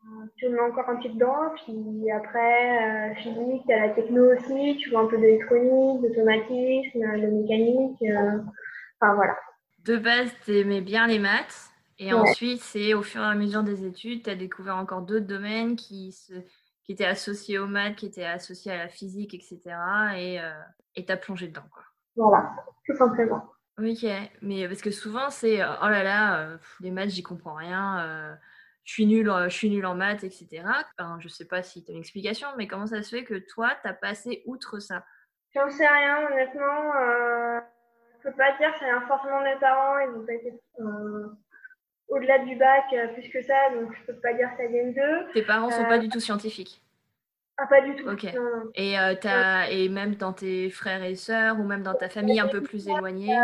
[0.04, 1.50] euh, tu mets encore un pied dedans.
[1.64, 4.76] Puis après, euh, physique, t'as la techno aussi.
[4.78, 8.02] Tu vois un peu d'électronique, d'automatisme, de mécanique.
[8.02, 8.38] euh,
[9.00, 9.36] Enfin, voilà.
[9.78, 11.70] De base, t'aimais bien les maths.
[11.98, 12.14] Et Ouais.
[12.14, 15.76] ensuite, c'est au fur et à mesure des études, tu as découvert encore d'autres domaines
[15.76, 16.32] qui, se,
[16.84, 20.18] qui étaient associés aux maths, qui étaient associés à la physique, etc.
[20.18, 20.50] Et euh,
[20.94, 21.84] et t'as plongé dedans, quoi.
[22.16, 22.54] Voilà,
[22.86, 23.52] tout simplement.
[23.78, 24.04] Ok,
[24.42, 28.38] mais parce que souvent, c'est euh, oh là là, euh, les maths, j'y comprends rien.
[28.82, 30.84] Euh, je suis euh, je suis nulle en maths, etc.
[30.98, 33.34] Enfin, je sais pas si tu as une explication, mais comment ça se fait que
[33.34, 35.04] toi, t'as passé outre ça?
[35.54, 36.96] J'en sais rien, honnêtement.
[36.96, 37.60] Euh,
[38.18, 39.98] je peux pas dire, c'est un forcément de mes parents.
[39.98, 41.28] Ils ont pas été euh,
[42.08, 44.86] au-delà du bac euh, plus que ça, donc je peux pas dire que ça vient
[44.86, 45.32] d'eux.
[45.34, 46.82] Tes parents sont Euh, pas du tout scientifiques?
[47.58, 48.08] Ah, pas du tout.
[48.08, 48.24] Ok.
[48.34, 48.70] Non, non.
[48.74, 52.40] Et, euh, t'as- et même dans tes frères et sœurs, ou même dans ta famille
[52.40, 53.36] un peu plus éloignée?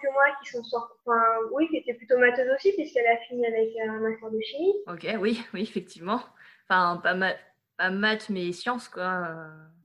[0.00, 0.94] Que moi qui sont sortis.
[1.06, 1.20] Enfin,
[1.52, 4.74] oui, qui était plutôt matheuse aussi, puisqu'elle a fini avec un master de chimie.
[4.86, 6.20] Ok, oui, oui, effectivement.
[6.68, 7.34] Enfin, pas, ma-
[7.76, 9.22] pas maths, mais sciences, quoi.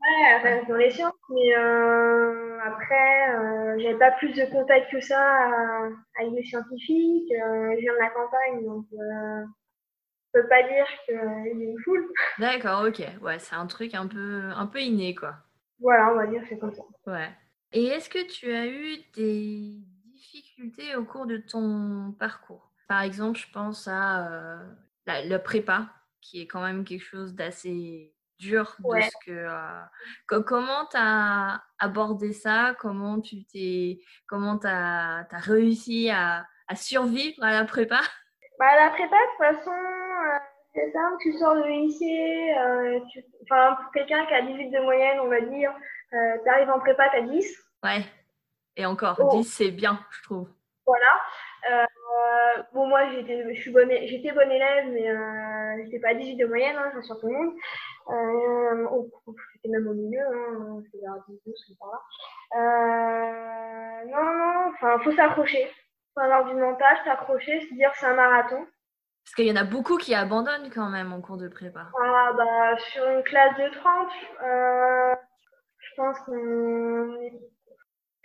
[0.02, 4.92] Ouais, elle reste dans les sciences, mais euh, après, euh, j'avais pas plus de contact
[4.92, 5.90] que ça à-
[6.20, 7.32] avec les scientifiques.
[7.32, 9.46] Euh, je viens de la campagne, donc euh,
[10.34, 12.08] je peux pas dire qu'il a une foule.
[12.40, 13.02] D'accord, ok.
[13.22, 15.34] Ouais, c'est un truc un peu, un peu inné, quoi.
[15.80, 16.84] Voilà, on va dire que c'est comme ça.
[17.08, 17.30] Ouais.
[17.74, 19.80] Et est-ce que tu as eu des
[20.56, 22.72] difficultés au cours de ton parcours?
[22.88, 24.58] Par exemple, je pense à euh,
[25.06, 25.88] la, prépa,
[26.22, 29.02] qui est quand même quelque chose d'assez dur de Ouais.
[29.02, 29.32] ce que.
[29.32, 29.82] euh,
[30.28, 32.76] co- comment tu as abordé ça?
[32.80, 38.00] Comment tu t'es, comment t'as, t'as réussi à, à survivre à la prépa?
[38.60, 40.38] Bah, la prépa, de toute façon, euh,
[40.74, 42.54] c'est simple, tu sors du lycée,
[43.12, 43.24] tu...
[43.48, 45.74] pour quelqu'un qui a 18 de moyenne, on va dire,
[46.12, 47.46] tu arrives en prépa, tu as 10.
[47.84, 48.06] Ouais.
[48.78, 49.30] Et encore, Oh.
[49.32, 50.50] 10, c'est bien, je trouve.
[50.86, 51.22] Voilà.
[51.72, 56.76] Euh, bon, moi, j'étais, bonne, bonne élève, mais euh, j'étais pas à 18 de moyenne,
[56.78, 57.54] hein, rassure tout le monde.
[58.10, 59.10] Euh, oh,
[59.54, 62.02] j'étais même au milieu, hein, j'étais vers 10, 12, c'est par là.
[64.06, 65.72] Non, non, enfin, faut s'accrocher.
[66.14, 68.66] Faut avoir du mental, s'accrocher, se dire c'est un marathon.
[69.26, 71.88] Parce qu'il y en a beaucoup qui abandonnent quand même en cours de prépa.
[72.00, 74.10] Ah, bah, sur une classe de 30,
[74.44, 75.16] euh,
[75.80, 77.18] je pense qu'on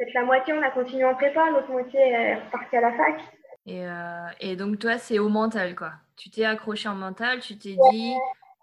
[0.00, 3.20] peut-être la moitié, on a continué en prépa, l'autre moitié est repartie à la fac.
[3.66, 5.92] Et, euh, et donc, toi, c'est au mental, quoi.
[6.16, 8.14] Tu t'es accroché en mental, tu t'es dit,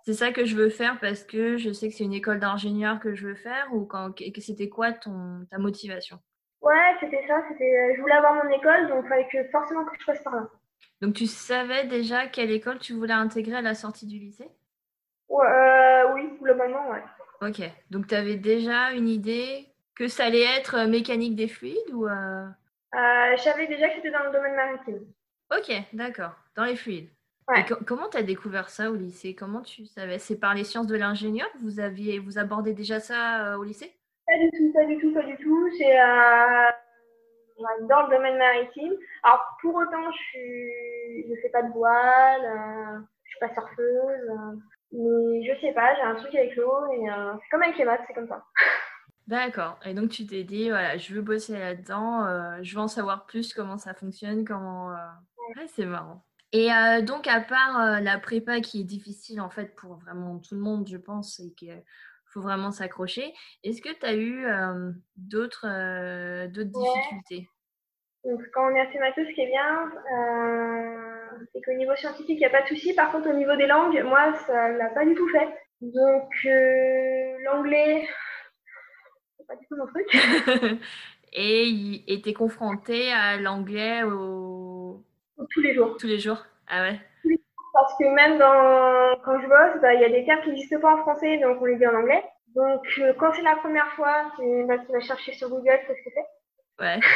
[0.04, 3.00] c'est ça que je veux faire parce que je sais que c'est une école d'ingénieur
[3.00, 6.18] que je veux faire ou quand, c'était quoi ton, ta motivation?
[6.62, 9.92] Ouais, c'était ça, c'était, je voulais avoir mon école, donc il fallait que forcément que
[10.00, 10.48] je passe par là.
[11.02, 14.50] Donc, tu savais déjà quelle école tu voulais intégrer à la sortie du lycée?
[15.30, 17.04] Ouais, euh, oui, globalement, ouais.
[17.42, 17.62] Ok.
[17.92, 19.67] Donc, tu avais déjà une idée
[19.98, 22.08] que ça allait être euh, mécanique des fluides ou...
[22.08, 22.46] euh,
[22.96, 25.06] Euh, je savais déjà que c'était dans le domaine maritime.
[25.52, 26.36] Ok, d'accord.
[26.56, 27.10] Dans les fluides.
[27.86, 29.34] comment tu as découvert ça au lycée?
[29.36, 30.20] Comment tu savais?
[30.20, 33.94] C'est par les sciences de l'ingénieur Vous aviez vous abordez déjà ça euh, au lycée?
[34.28, 35.70] Pas du tout, pas du tout, pas du tout.
[35.78, 35.96] C'est
[37.90, 38.94] dans le domaine maritime.
[39.24, 44.30] Alors pour autant, je ne fais pas de voile, euh, je suis pas surfeuse,
[44.92, 47.06] mais je sais pas, j'ai un truc avec l'eau et
[47.42, 48.44] c'est comme avec les maths, c'est comme ça.
[49.28, 49.78] D'accord.
[49.86, 52.26] Et donc tu t'es dit, voilà, je veux bosser là-dedans,
[52.64, 54.90] je veux en savoir plus comment ça fonctionne, comment.
[55.56, 56.24] Ouais, c'est marrant.
[56.54, 60.40] Et euh, donc, à part euh, la prépa qui est difficile en fait pour vraiment
[60.40, 61.84] tout le monde, je pense, et qu'il
[62.26, 65.68] faut vraiment s'accrocher, est-ce que tu as eu euh, d'autres
[66.48, 67.50] difficultés?
[68.24, 69.92] Donc, quand on est assez matheux, ce qui est bien,
[71.54, 72.94] c'est qu'au niveau scientifique, il n'y a pas de souci.
[72.94, 75.48] Par contre, au niveau des langues, moi, ça ne l'a pas du tout fait.
[75.82, 76.30] Donc,
[77.46, 78.08] l'anglais,
[79.48, 80.08] pas du tout mon truc.
[81.34, 85.04] et tu es confronté à l'anglais au
[85.52, 85.98] tous les jours.
[86.00, 87.00] Tous les jours Ah ouais
[87.74, 90.80] Parce que même dans, quand je bosse, bah, il y a des termes qui n'existent
[90.80, 92.24] pas en français, donc on les dit en anglais.
[92.56, 96.10] Donc euh, quand c'est la première fois, tu, bah, vas chercher sur Google ce que
[96.14, 96.84] c'est.
[96.84, 97.00] Ouais.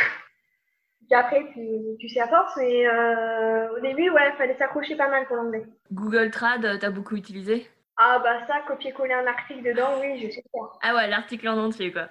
[1.08, 1.68] Puis après, tu,
[2.00, 2.58] tu, sais à force.
[2.60, 5.66] Et euh, au début, ouais, il fallait s'accrocher pas mal pour l'anglais.
[5.92, 7.68] Google Trad, t'as beaucoup utilisé?
[7.98, 10.70] Ah bah ça, copier-coller un article dedans, oui, je sais faire.
[10.82, 12.08] Ah ouais, l'article en entier, quoi.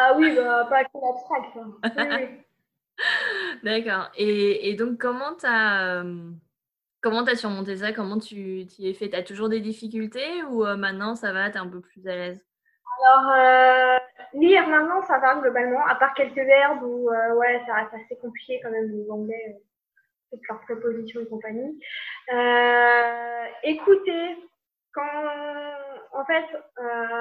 [0.00, 1.56] Ah oui, bah pas que l'abstract.
[1.56, 2.44] Oui, oui.
[3.64, 4.10] D'accord.
[4.16, 6.04] Et, et, donc, comment tu as,
[7.00, 7.92] comment as surmonté ça?
[7.92, 8.36] Comment tu
[8.78, 9.08] y es fait?
[9.10, 12.14] Tu as toujours des difficultés ou maintenant ça va, tu es un peu plus à
[12.14, 12.44] l'aise?
[13.00, 13.98] Alors, euh,
[14.34, 18.60] lire maintenant ça va globalement, à part quelques verbes où ouais, ça reste assez compliqué
[18.62, 19.60] quand même, l'anglais,
[20.30, 21.80] toutes leurs prépositions et compagnie.
[22.32, 24.36] Euh, écouter,
[24.92, 25.04] quand.
[26.18, 26.44] En fait,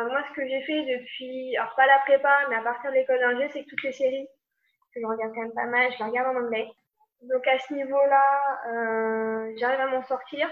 [0.09, 3.19] moi ce que j'ai fait depuis, alors pas la prépa, mais à partir de l'école
[3.19, 4.27] d'ingé, c'est que toutes les séries
[4.99, 6.67] je regarde quand même pas mal, je la regarde en anglais.
[7.21, 10.49] Donc à ce niveau-là, euh, j'arrive à m'en sortir.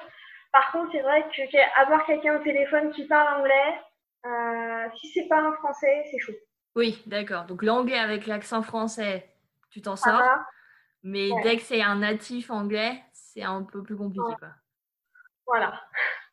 [0.52, 3.80] Par contre, c'est vrai que avoir quelqu'un au téléphone qui parle anglais,
[4.26, 6.34] euh, si c'est pas un français, c'est chaud.
[6.76, 7.46] Oui, d'accord.
[7.46, 9.30] Donc l'anglais avec l'accent français,
[9.70, 10.22] tu t'en sors.
[11.04, 14.34] Mais dès que c'est un natif anglais, c'est un peu plus compliqué.
[14.40, 14.50] Quoi.
[15.46, 15.80] Voilà.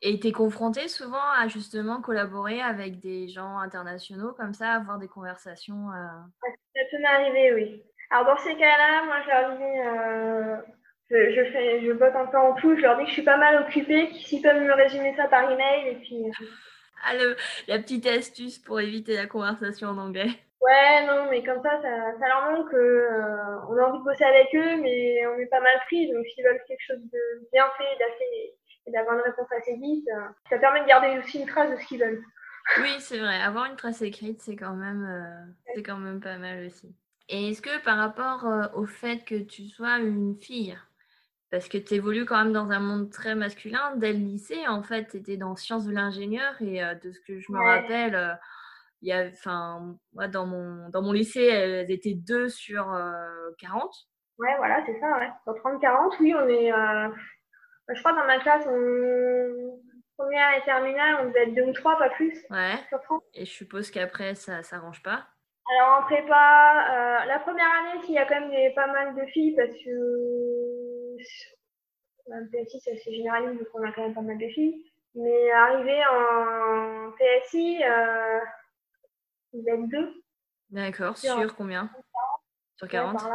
[0.05, 4.99] Et tu es confronté souvent à justement collaborer avec des gens internationaux comme ça, avoir
[4.99, 6.49] des conversations euh...
[6.75, 7.83] Ça peut m'arriver, oui.
[8.11, 10.57] Alors dans ces cas-là, moi je leur dis, euh,
[11.09, 13.23] je, je, fais, je botte un peu en tout, je leur dis que je suis
[13.23, 16.25] pas mal occupée, s'ils peuvent me résumer ça par email et puis.
[16.25, 16.45] Euh,
[17.05, 17.15] ah,
[17.69, 20.31] la petite astuce pour éviter la conversation en anglais.
[20.61, 24.25] Ouais, non, mais comme ça, ça, ça leur montre qu'on euh, a envie de bosser
[24.25, 26.12] avec eux, mais on est pas mal pris.
[26.12, 28.55] Donc, s'ils veulent quelque chose de bien fait, d'assez,
[28.87, 30.09] et d'avoir une réponse assez vite,
[30.49, 32.23] ça permet de garder aussi une trace de ce qu'ils veulent.
[32.81, 33.40] Oui, c'est vrai.
[33.40, 36.95] Avoir une trace écrite, c'est quand même, c'est quand même pas mal aussi.
[37.29, 40.79] Et est-ce que par rapport euh, au fait que tu sois une fille,
[41.51, 44.83] parce que tu évolues quand même dans un monde très masculin, dès le lycée, en
[44.83, 48.14] fait, tu étais dans sciences de l'ingénieur et euh, de ce que je me rappelle,
[48.14, 48.35] euh,
[49.01, 52.95] il y a, enfin, moi, dans mon, dans mon lycée, elles étaient deux sur
[53.59, 54.09] 40.
[54.38, 55.31] Ouais, voilà, c'est ça, ouais.
[55.45, 56.71] Dans 30-40, oui, on est.
[57.94, 58.64] je crois dans ma classe,
[60.16, 62.44] première et terminale, on devait être deux ou trois, pas plus.
[62.50, 62.74] Ouais.
[63.35, 65.26] Et je suppose qu'après, ça ne s'arrange pas.
[65.70, 69.14] Alors en prépa, euh, la première année, il y a quand même des, pas mal
[69.14, 71.16] de filles parce que
[72.28, 74.85] le PSI c'est assez généraliste donc on a quand même pas mal de filles.
[75.14, 78.40] Mais arrivé en PSI, euh,
[79.52, 80.22] il y a deux.
[80.70, 81.90] D'accord, sur, combien?
[82.76, 83.31] Sur 40 Ouais,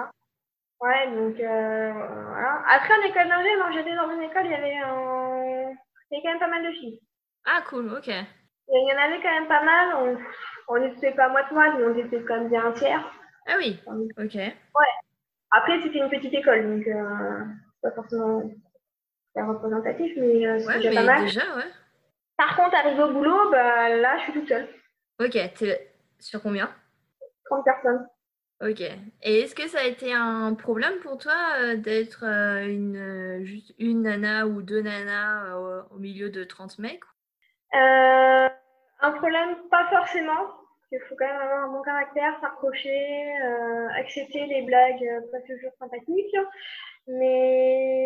[0.80, 2.64] donc euh, voilà.
[2.70, 6.30] Après en école non, j'étais dans une école, il y avait il y avait quand
[6.30, 7.02] même pas mal de filles.
[7.46, 8.08] Ah cool, ok.
[8.08, 9.96] Il y en avait quand même pas mal.
[9.96, 10.18] On
[10.70, 13.12] on n'était pas moite-moite, mais on était quand même bien un tiers.
[13.48, 14.36] Ah oui, ok.
[14.36, 14.94] Ouais.
[15.52, 17.46] Après, c'était une petite école, donc euh,
[17.82, 18.44] pas forcément
[19.36, 21.22] représentatif, mais euh, déjà pas mal.
[21.22, 21.72] Déjà, ouais.
[22.38, 24.68] Par contre, arrivé au boulot, bah, là, je suis toute seule.
[25.20, 26.70] Ok, es sur combien?
[27.46, 28.08] 30 personnes.
[28.62, 28.82] Ok.
[28.82, 33.74] Et est-ce que ça a été un problème pour toi euh, d'être euh, une, juste
[33.78, 35.56] une nana ou deux nanas
[35.92, 37.04] au milieu de 30 mecs?
[37.74, 40.58] Un problème, pas forcément.
[40.92, 45.42] Il faut quand même avoir un bon caractère, s'accrocher, euh, accepter les blagues euh, pas
[45.42, 46.36] toujours sympathiques.
[47.08, 48.00] Mais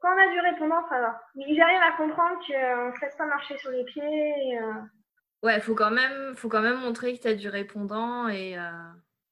[0.00, 1.20] quand on a du répondant, ça va.
[1.36, 4.58] J'arrive à comprendre qu'on ne se laisse pas marcher sur les pieds.
[4.58, 4.72] Euh...
[5.42, 8.58] Ouais, faut quand même, faut quand même montrer que tu as du répondant et.
[8.58, 8.60] Euh...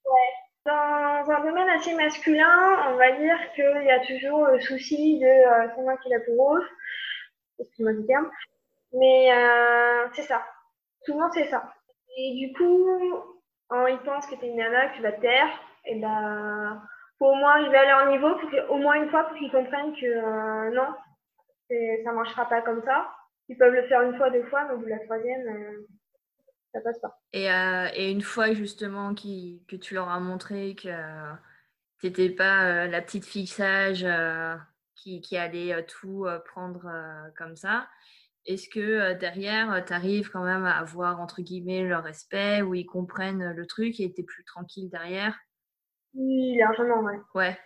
[0.05, 0.45] Ouais.
[0.67, 5.27] Dans un domaine assez masculin, on va dire qu'il y a toujours le souci de
[5.27, 6.65] euh, c'est moi qui la plus grosse,
[7.59, 8.31] excuse-moi du terme,
[8.93, 10.43] mais euh, c'est ça.
[11.05, 11.71] Souvent, c'est ça.
[12.17, 12.89] Et du coup,
[13.69, 15.49] quand ils pensent que t'es une nana, que tu vas te taire,
[15.85, 16.83] et ben,
[17.19, 18.35] faut au moins arriver à leur niveau,
[18.71, 20.95] au moins une fois pour qu'ils comprennent que euh, non,
[22.05, 23.11] ça marchera pas comme ça.
[23.49, 25.87] Ils peuvent le faire une fois, deux fois, mais au bout de la troisième, euh,
[26.73, 27.21] ça passe pas.
[27.33, 30.89] Et, euh, et une fois justement que tu leur as montré que
[31.99, 34.07] tu n'étais pas la petite fille sage
[34.95, 36.91] qui, qui, allait tout prendre
[37.37, 37.89] comme ça,
[38.47, 42.87] est-ce que derrière, tu arrives quand même à avoir, entre guillemets, leur respect, où ils
[42.87, 45.39] comprennent le truc et tu es plus tranquille derrière?
[46.15, 47.19] Oui, largement, ouais.
[47.35, 47.59] Ouais.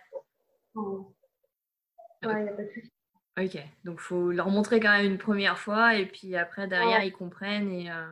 [2.23, 2.91] Ouais, il a pas de souci.
[3.37, 7.13] Ok, donc faut leur montrer quand même une première fois et puis après derrière ils
[7.13, 7.89] comprennent et.
[7.89, 8.07] Euh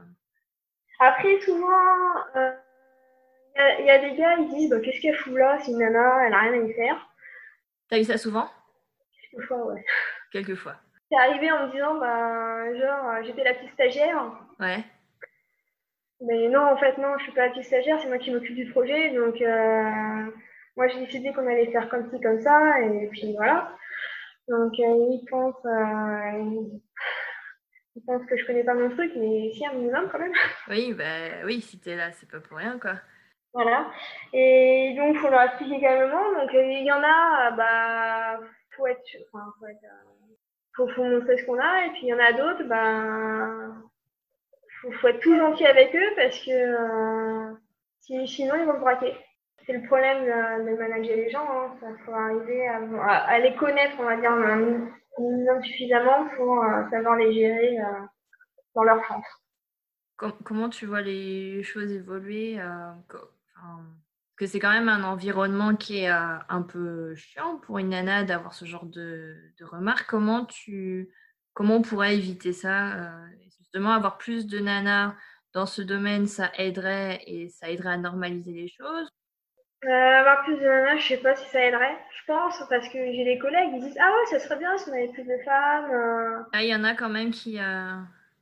[0.99, 1.67] après souvent,
[2.35, 5.71] il euh, y, y, a des gars ils disent bah, qu'est-ce qu'elle fout là, c'est
[5.71, 7.07] une nana, elle a rien à y faire.
[7.89, 8.49] T'as eu ça souvent?
[9.31, 9.85] Quelquefois, ouais.
[10.31, 10.75] Quelquefois.
[11.11, 14.31] C'est arrivé en me disant bah genre j'étais la petite stagiaire.
[14.59, 14.83] Ouais.
[16.21, 18.69] Mais non, en fait, non, je suis pas la stagiaire, c'est moi qui m'occupe du
[18.71, 19.11] projet.
[19.11, 20.25] Donc, euh,
[20.75, 23.75] moi, j'ai décidé qu'on allait faire comme ci, comme ça, et puis voilà.
[24.47, 26.63] Donc, euh, ils pensent, euh,
[27.95, 30.33] ils pensent que je connais pas mon truc, mais si un minimum quand même.
[30.69, 32.93] Oui, bah oui, si t'es là, c'est pas pour rien, quoi.
[33.53, 33.91] Voilà.
[34.33, 36.31] Et donc, faut leur expliquer calmement.
[36.33, 38.39] Donc, il y en a, bah,
[38.75, 39.01] faut être,
[39.33, 39.85] enfin, faut être,
[40.75, 43.73] faut, faut montrer ce qu'on a, et puis il y en a d'autres, bah
[44.81, 47.53] faut, faut être tout gentil avec eux parce que euh,
[47.99, 49.13] sinon ils vont te braquer.
[49.67, 50.23] C'est le problème
[50.65, 51.45] de, manager les gens.
[51.81, 51.97] Il hein.
[52.05, 58.05] faut arriver à, les connaître, on va dire, suffisamment pour euh, savoir les gérer euh,
[58.75, 59.25] dans leur sens.
[60.45, 63.27] Comment tu vois les choses évoluer Parce
[64.37, 68.53] que c'est quand même un environnement qui est un peu chiant pour une nana d'avoir
[68.53, 70.07] ce genre de, de, remarques.
[70.09, 71.09] Comment tu
[71.53, 73.11] comment on pourrait éviter ça
[73.59, 75.13] justement avoir plus de nanas
[75.53, 79.11] dans ce domaine, ça aiderait et ça aiderait à normaliser les choses
[79.85, 81.97] euh, Avoir plus de nanas, je sais pas si ça aiderait.
[82.19, 84.89] Je pense parce que j'ai des collègues qui disent ah ouais ça serait bien si
[84.89, 85.91] on avait plus de femmes.
[85.91, 86.43] Euh.
[86.53, 87.59] Ah il y en a quand même qui.
[87.59, 87.93] Euh...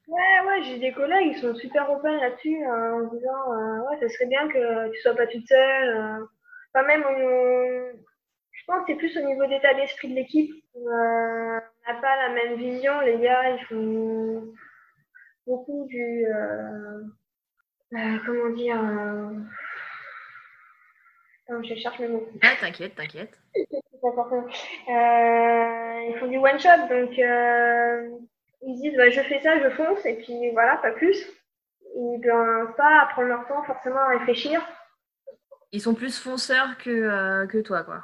[0.07, 4.27] Ouais ouais j'ai des collègues ils sont super open là-dessus en disant ouais ça serait
[4.27, 6.25] bien que tu sois pas toute seule.
[6.73, 10.51] Enfin même je pense que c'est plus au niveau d'état d'esprit de l'équipe.
[10.75, 14.53] on n'a pas la même vision les gars ils font
[15.45, 16.25] beaucoup du.
[18.25, 18.79] Comment dire.
[21.49, 22.27] Euh, je cherche mes mots.
[22.41, 23.39] Ah, t'inquiète, t'inquiète.
[23.55, 23.65] ils
[26.19, 27.17] font du one shot, donc
[28.62, 31.17] ils disent bah, je fais ça, je fonce, et puis voilà, pas plus.
[31.95, 34.62] Ils ne pas prendre leur temps forcément à réfléchir.
[35.71, 38.03] Ils sont plus fonceurs que, que toi, quoi.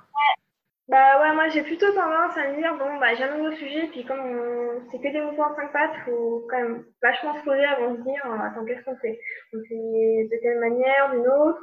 [0.87, 3.87] Bah ouais, moi j'ai plutôt tendance à me dire, bon, bah j'ai un nouveau sujet,
[3.91, 7.63] puis comme c'est que des mouvements en 5 pattes, faut quand même vachement se poser
[7.63, 9.17] avant de se dire, euh, attends, qu'est-ce qu'on fait?
[9.53, 11.61] On fait de quelle manière, d'une autre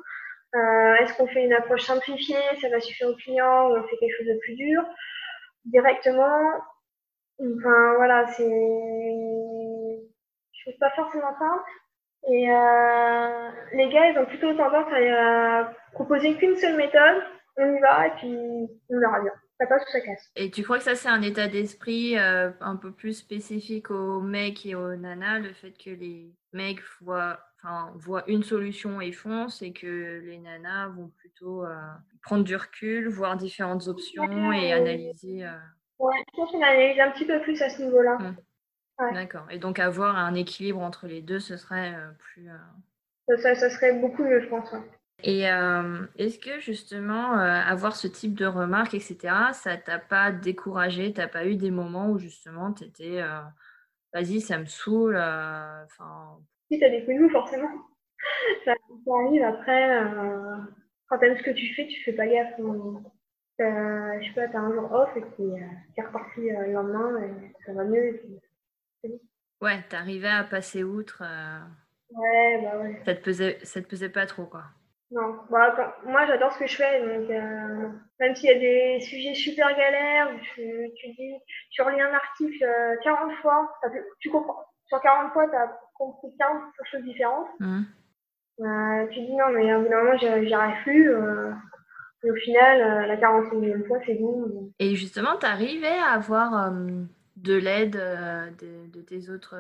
[0.55, 3.97] euh, Est-ce qu'on fait une approche simplifiée, ça va suffire au client, ou on fait
[3.97, 4.83] quelque chose de plus dur?
[5.65, 6.53] Directement,
[7.41, 8.49] enfin voilà, c'est
[10.53, 11.71] je trouve pas forcément simple.
[12.31, 17.23] Et euh, les gars, ils ont plutôt tendance à proposer qu'une seule méthode,
[17.57, 18.37] on y va et puis
[18.91, 19.33] on verra bien.
[19.61, 20.31] Ça passe ou ça casse.
[20.37, 24.21] Et tu crois que ça, c'est un état d'esprit euh, un peu plus spécifique aux
[24.21, 29.13] mecs et aux nanas, le fait que les mecs voient, enfin, voient une solution et
[29.13, 31.75] foncent, et que les nanas vont plutôt euh,
[32.23, 35.45] prendre du recul, voir différentes options et analyser.
[35.45, 35.53] Euh...
[35.99, 38.19] Ouais, je pense qu'on analyse un petit peu plus à ce niveau-là.
[38.19, 39.15] Mmh.
[39.15, 39.47] D'accord.
[39.51, 42.49] Et donc avoir un équilibre entre les deux, ce serait euh, plus.
[43.43, 44.73] Ça, ça, serait beaucoup mieux, je pense.
[45.23, 50.31] Et euh, est-ce que justement, euh, avoir ce type de remarques, etc., ça t'a pas
[50.31, 51.13] découragé?
[51.13, 53.41] T'as pas eu des moments où justement tu étais euh,
[54.15, 56.39] vas-y, ça me saoule enfin...
[56.71, 57.71] Si, t'as des coups forcément.
[58.65, 58.75] Ça,
[59.25, 60.03] arrive après,
[61.09, 62.55] quand t'aimes ce que tu fais, tu fais pas gaffe.
[62.59, 65.45] je sais pas, t'as un jour off et puis
[65.95, 68.07] t'es reparti le lendemain et ça va mieux.
[68.07, 68.41] Et
[69.03, 69.21] puis,
[69.63, 71.23] ouais, t'arrivais à passer outre.
[72.11, 73.01] Ouais, bah ouais.
[73.05, 74.65] Ça te pesait, ça te pesait pas trop, quoi.
[75.11, 77.89] Non, bah, moi j'adore ce que je fais, donc euh,
[78.21, 81.33] même s'il y a des sujets super galères, tu, tu dis,
[81.71, 82.67] tu relis un article
[83.03, 83.73] 40 euh, fois,
[84.21, 84.67] tu comprends.
[84.89, 87.49] Sur 40 fois, tu as compris 40 choses différentes.
[87.61, 87.83] Mmh.
[88.61, 91.13] Euh, tu dis non, mais à un moment, j'y arrive plus.
[92.25, 94.73] et au final, la 41e fois, c'est bon.
[94.79, 96.73] Et justement, tu arrivais à avoir
[97.37, 99.57] de l'aide de, de, tes autres,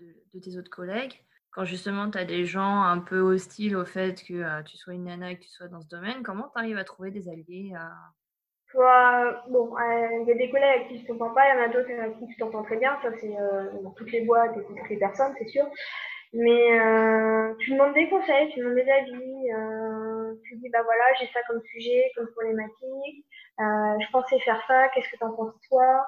[0.00, 3.84] de, de tes autres collègues quand justement tu as des gens un peu hostiles au
[3.84, 6.48] fait que euh, tu sois une nana et que tu sois dans ce domaine, comment
[6.54, 7.72] tu arrives à trouver des alliés
[8.70, 9.74] Soit, bon,
[10.22, 11.90] il y a des collègues avec qui je t'entends pas, il y en a d'autres
[11.90, 14.88] avec qui je t'entends très bien, ça c'est euh, dans toutes les boîtes et toutes
[14.90, 15.64] les personnes, c'est sûr.
[16.34, 19.48] Mais euh, tu demandes des conseils, tu demandes des avis,
[20.44, 23.24] tu dis, bah voilà, j'ai ça comme sujet, comme problématique,
[23.60, 26.06] euh, je pensais faire ça, qu'est-ce que tu en penses toi?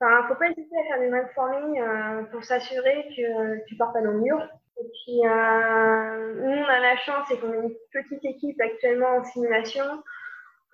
[0.00, 4.02] Enfin, faut pas hésiter à faire des brainstorming euh, pour s'assurer que tu pars pas
[4.02, 4.38] dans le mur.
[4.80, 9.16] Et puis, euh, nous, on a la chance, c'est qu'on est une petite équipe actuellement
[9.16, 9.96] en simulation, euh,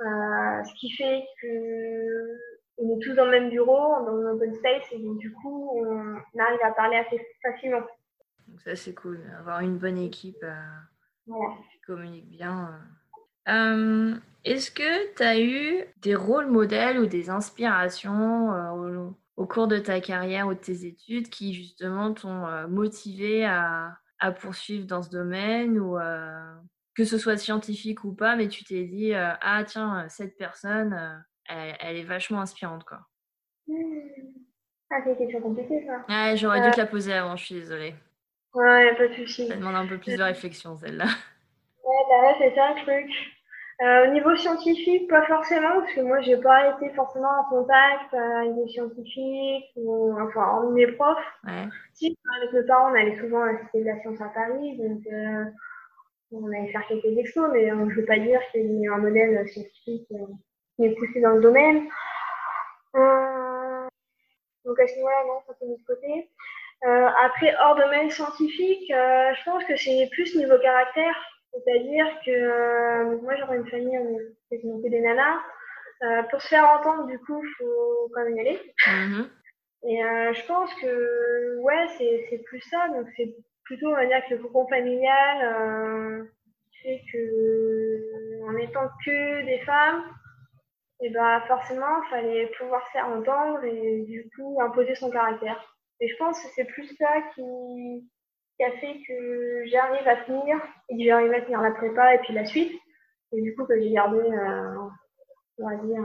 [0.00, 2.38] ce qui fait que
[2.78, 5.70] on est tous dans le même bureau, dans le open space, et donc, du coup,
[5.76, 7.82] on arrive à parler assez facilement.
[8.48, 10.44] Donc ça, c'est cool, avoir une bonne équipe
[11.26, 12.80] qui communique bien.
[13.48, 19.66] Euh, est-ce que tu as eu des rôles modèles ou des inspirations au, au, cours
[19.66, 25.02] de ta carrière ou de tes études qui justement t'ont motivé à, à, poursuivre dans
[25.02, 25.96] ce domaine ou
[27.00, 31.96] que ce soit scientifique ou pas, mais tu t'es dit ah tiens cette personne elle,
[31.96, 32.98] est vachement inspirante, quoi.
[34.92, 36.36] Ah, c'est une question compliquée, ça.
[36.36, 36.70] j'aurais dû euh.
[36.72, 37.94] te la poser avant, je suis désolée.
[38.54, 39.46] Ouais, pas de souci.
[39.46, 41.04] Ça demande un peu plus de réflexion, celle-là.
[41.04, 43.10] Ouais, bah c'est ça le truc.
[43.82, 48.12] Euh, au niveau scientifique, pas forcément, parce que moi, j'ai pas été forcément en contact
[48.12, 51.16] euh, avec des scientifiques, ou enfin, en mes profs.
[51.44, 51.68] Ouais.
[51.94, 54.76] Si, avec mes parents, on allait souvent à la Cité de la Science à Paris,
[54.76, 55.02] donc
[56.32, 58.98] on allait faire quelques expos, mais je ne veux pas dire qu'il y a un
[58.98, 61.88] modèle scientifique qui poussé dans le domaine.
[62.96, 63.86] Euh,
[64.64, 66.30] donc à ce niveau-là, non, ça c'est mis de côté.
[66.86, 71.14] Euh, après, hors domaine scientifique, euh, je pense que c'est plus niveau caractère.
[71.52, 74.18] C'est-à-dire que moi, j'aurais une famille, on
[74.52, 75.40] est des nanas.
[76.30, 78.74] pour se faire entendre, du coup, il faut quand même y aller.
[78.86, 79.28] Mm-hmm.
[79.82, 79.98] Et
[80.34, 82.88] je pense que, ouais, c'est plus ça.
[82.88, 83.34] Donc, c'est
[83.70, 86.26] plutôt, on va dire, que le cocon familial
[86.82, 90.02] fait que, en étant que des femmes,
[91.00, 95.58] et bah forcément, il fallait pouvoir faire entendre et du coup imposer son caractère.
[96.00, 98.10] Et je pense que c'est plus ça qui,
[98.62, 100.58] a fait que j'arrive à tenir
[100.90, 102.78] et que j'arrive à tenir la prépa et puis la suite.
[103.32, 104.74] Et du coup que j'ai gardé, euh,
[105.58, 106.04] on va dire,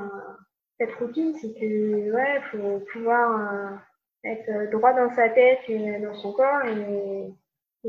[0.79, 3.75] cette routine, c'est que ouais, faut pouvoir euh,
[4.23, 6.63] être droit dans sa tête et dans son corps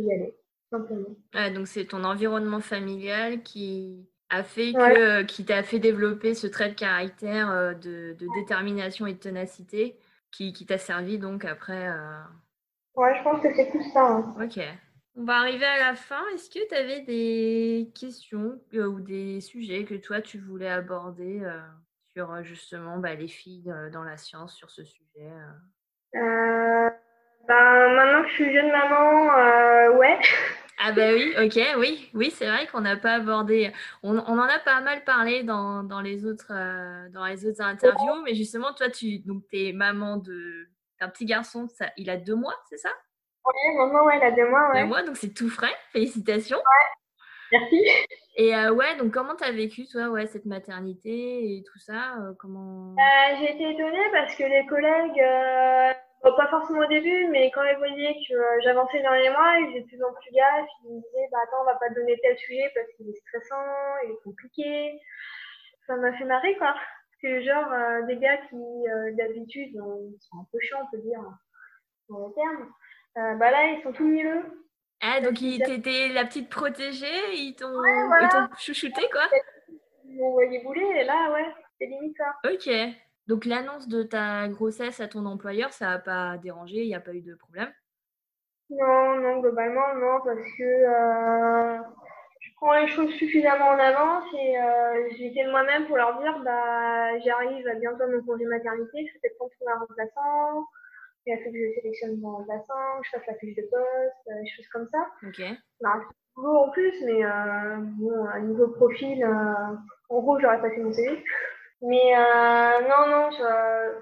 [0.01, 0.37] y aller
[0.71, 1.17] simplement.
[1.55, 6.71] Donc c'est ton environnement familial qui a fait que, qui t'a fait développer ce trait
[6.71, 9.97] de caractère euh, de, détermination et de ténacité
[10.33, 11.89] qui, qui t'a servi donc après.
[11.89, 12.23] Euh...
[12.97, 14.07] Ouais, je pense que c'est tout ça.
[14.07, 14.35] Hein.
[14.43, 14.61] Ok.
[15.19, 16.21] On va arriver à la fin.
[16.35, 21.41] Est-ce que tu avais des questions euh, ou des sujets que toi tu voulais aborder
[21.43, 21.61] euh,
[22.15, 25.31] sur justement bah, les filles dans la science sur ce sujet
[27.49, 30.19] ben, Maintenant que je suis jeune maman, ouais.
[30.79, 33.73] Ah bah oui, ok, oui, oui, c'est vrai qu'on n'a pas abordé.
[34.03, 37.63] On, on, en a pas mal parlé dans, dans les autres euh, dans les autres
[37.63, 40.69] interviews, mais justement, toi, tu donc es maman de
[41.01, 42.91] d'un petit garçon, ça, il a deux mois, c'est ça?
[43.47, 44.83] Oui, maman, ouais, il a deux mois, ouais.
[44.83, 45.75] Deux mois, donc c'est tout frais.
[45.93, 46.59] Félicitations.
[46.59, 47.59] Ouais.
[47.59, 47.83] Merci.
[48.37, 52.19] Et euh, ouais, donc comment tu as vécu toi, ouais, cette maternité et tout ça
[52.21, 52.95] euh, Comment?
[53.39, 55.97] J'ai été étonnée parce que les collègues
[56.35, 59.71] pas forcément au début, mais quand ils voyaient que euh, j'avançais dans les mois, ils
[59.71, 60.69] étaient de plus en plus gaffe.
[60.85, 63.21] Ils me disaient, bah attends, on va pas te donner tel sujet parce qu'il est
[63.21, 63.65] stressant,
[64.05, 65.01] il est compliqué.
[65.87, 66.75] Ça m'a fait marrer, quoi.
[67.21, 71.21] C'est genre euh, des gars qui, euh, d'habitude, sont un peu chiants, on peut dire,
[72.09, 73.39] dans le terme.
[73.39, 74.43] bah là, ils sont tout mieux.
[75.01, 77.73] Ah, donc ils étaient la petite protégée, ils t'ont
[78.59, 79.29] chouchouté, quoi.
[80.05, 81.47] Ils m'ont envoyé bouler, et là, ouais,
[81.79, 82.35] c'est limite ça.
[82.51, 82.69] Ok.
[83.27, 87.01] Donc l'annonce de ta grossesse à ton employeur, ça n'a pas dérangé, il n'y a
[87.01, 87.73] pas eu de problème?
[88.71, 91.79] Non, non, globalement, non, parce que euh,
[92.41, 97.19] je prends les choses suffisamment en avance et euh, de moi-même pour leur dire, bah,
[97.21, 100.67] j'arrive à bientôt à mon congé maternité, je peut-être trouver un remplaçant,
[101.27, 104.29] il a fait que je sélectionne mon remplaçant, que je fasse la fiche de poste,
[104.29, 105.07] euh, des choses comme ça.
[105.27, 105.43] Ok.
[105.81, 106.01] Bah,
[106.37, 107.23] en plus, mais
[107.99, 111.25] bon, à niveau profil, en gros, j'aurais passé mon CV.
[111.83, 113.31] Mais euh, non, non,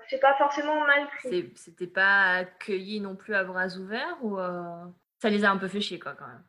[0.08, 1.52] c'est pas forcément mal pris.
[1.56, 4.84] C'était pas accueilli non plus à bras ouverts ou euh,
[5.18, 6.42] ça les a un peu fait chier, quoi, quand même?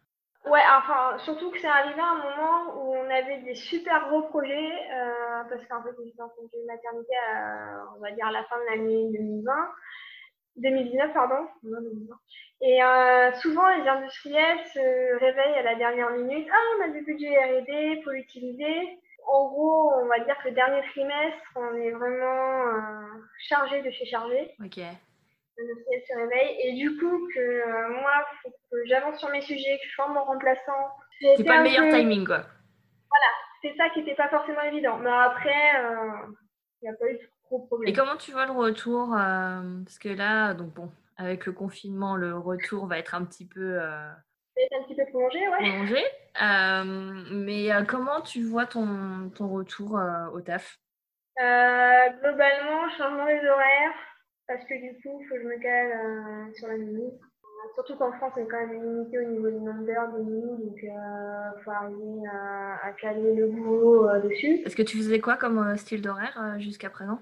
[0.46, 4.22] Ouais, enfin, surtout que c'est arrivé à un moment où on avait des super gros
[4.24, 7.14] projets, euh, parce qu'en fait, j'étais en congé de maternité,
[7.98, 9.54] on va dire à la fin de l'année 2020.
[10.58, 11.48] 2019, pardon.
[12.62, 12.80] Et
[13.42, 16.48] souvent, les industriels se réveillent à la dernière minute.
[16.50, 20.56] Ah, on a du budget R&D, faut l'utiliser en gros, on va dire que le
[20.56, 24.56] dernier trimestre, on est vraiment euh, chargé de chez chargé.
[24.64, 24.78] Ok.
[25.58, 25.66] Le
[26.08, 26.58] se réveille.
[26.64, 28.12] Et du coup, que euh, moi,
[28.44, 30.92] faut que j'avance sur mes sujets, que je forme mon remplaçant.
[31.38, 32.46] C'est pas le meilleur timing, quoi.
[33.10, 34.98] Voilà, c'est ça qui n'était pas forcément évident.
[34.98, 36.34] Mais après, euh,
[36.82, 37.88] il n'y a pas eu de problème.
[37.88, 42.38] Et comment tu vois le retour Parce que là, donc bon, avec le confinement, le
[42.38, 43.80] retour va être un petit peu
[44.72, 45.70] un petit peu prolongé, ouais.
[45.70, 46.04] Prolongé.
[46.42, 46.84] Euh,
[47.32, 50.78] mais euh, comment tu vois ton, ton retour euh, au taf?
[51.38, 53.94] Globalement, changement des horaires,
[54.48, 57.12] parce que du coup, il faut que je me cale sur la nuit.
[57.74, 60.66] Surtout qu'en France, on est quand même limité au niveau du nombre d'heures de nuit,
[60.66, 64.62] donc il faut arriver à, caler le boulot dessus.
[64.66, 67.20] Est-ce que tu faisais quoi comme style d'horaire jusqu'à présent?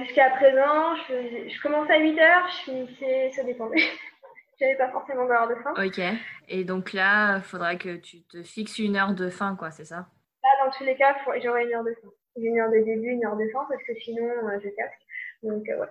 [0.00, 3.82] Jusqu'à présent, je, je commençais à 8 heures, je finissais, ça dépendait.
[4.64, 5.72] J'avais pas forcément d'heure de fin.
[5.72, 6.00] Ok.
[6.48, 9.84] Et donc là, il faudra que tu te fixes une heure de fin, quoi, c'est
[9.84, 10.06] ça?
[10.42, 12.08] Là, dans tous les cas, j'aurai une heure de fin.
[12.36, 15.00] Une heure de début, une heure de fin, parce que sinon, euh, je casque.
[15.42, 15.88] Donc, euh, ouais.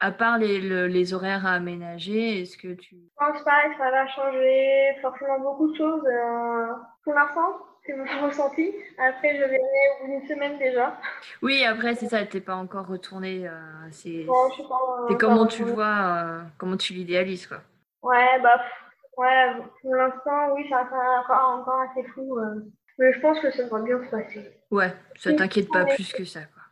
[0.00, 2.96] À part les, les, horaires à aménager, est-ce que tu...
[2.96, 6.04] Je pense pas que ça va changer forcément beaucoup de choses.
[6.06, 6.66] Euh,
[7.04, 8.74] pour l'instant, c'est mon ressenti.
[8.98, 10.98] Après, je verrai au bout d'une semaine déjà.
[11.42, 13.48] Oui, après, c'est ça, t'es pas encore retourné.
[13.92, 14.26] c'est
[15.18, 17.58] comment tu vois, comment tu l'idéalises, quoi.
[18.02, 18.60] Ouais, bah,
[19.16, 22.38] ouais, pour l'instant, oui, ça encore, encore assez flou.
[22.38, 22.60] Euh.
[22.98, 24.50] Mais je pense que ça va bien se passer.
[24.70, 26.62] Ouais, ça t'inquiète pas plus que ça, quoi.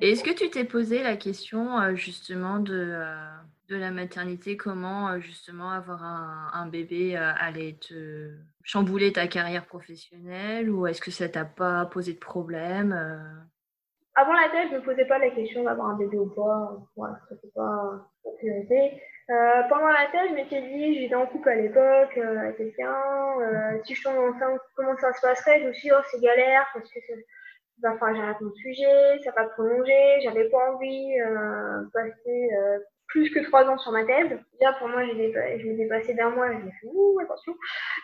[0.00, 3.28] Est-ce que tu t'es posé la question euh, justement de, euh,
[3.68, 8.30] de la maternité Comment justement avoir un, un bébé allait te
[8.62, 12.92] chambouler ta carrière professionnelle Ou est-ce que ça t'a pas posé de problème
[14.14, 16.78] Avant la thèse, je me posais pas la question d'avoir un bébé ou pas.
[16.96, 18.08] Ouais, ça pas
[18.38, 19.02] priorité.
[19.30, 22.96] Euh, pendant la thèse, je m'étais dit, j'étais en couple à l'époque euh, avec quelqu'un,
[23.42, 25.60] euh, si je tombe enceinte, comment ça se passerait?
[25.60, 27.14] Je me suis dit, oh, c'est galère parce que ça
[27.82, 32.48] va falloir j'arrête mon sujet, ça va prolonger, j'avais pas envie de passer
[33.08, 34.30] plus que trois ans sur ma thèse.
[34.58, 37.54] Déjà, pour moi, je l'ai dépassé d'un mois, j'ai fait, ouh, attention.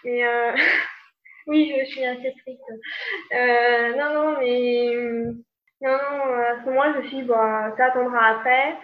[0.05, 0.23] Mais
[1.47, 2.63] oui, je suis assez stricte.
[3.97, 4.95] non, non, mais
[5.81, 8.77] non, non, à ce moment-là, je me suis dit, bah, ça attendra après.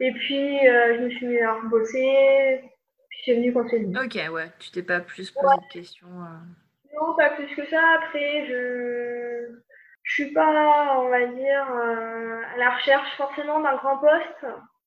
[0.00, 2.60] Et puis, euh, je me suis mis à rebosser.
[3.08, 3.96] Puis, c'est venu quand c'est venu.
[3.96, 4.50] Ok, ouais.
[4.58, 6.94] Tu t'es pas plus posé de questions euh.
[6.94, 7.80] Non, pas plus que ça.
[7.96, 9.56] Après, je
[10.02, 14.46] je suis pas, on va dire, euh, à la recherche forcément d'un grand poste.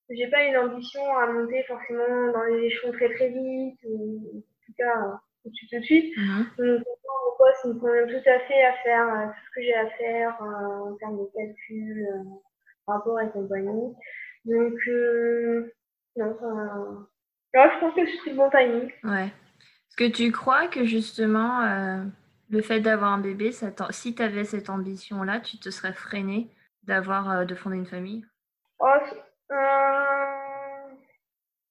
[0.10, 4.66] J'ai pas une ambition à monter forcément dans les échelons très très vite, ou en
[4.66, 6.16] tout cas tout de suite tout de suite.
[6.58, 9.90] Donc, mon poste me convient tout à fait à faire tout ce que j'ai à
[9.90, 12.08] faire en termes de calcul,
[12.88, 13.94] rapport et compagnie.
[14.46, 15.74] Donc, euh,
[16.16, 16.36] non,
[17.54, 18.92] je pense que c'est le bon timing.
[19.04, 19.26] Ouais.
[19.28, 22.04] Est-ce que tu crois que justement, euh,
[22.50, 26.50] le fait d'avoir un bébé, ça si tu avais cette ambition-là, tu te serais freiné
[26.84, 28.26] d'avoir, euh, de fonder une famille?
[28.80, 28.88] Oh,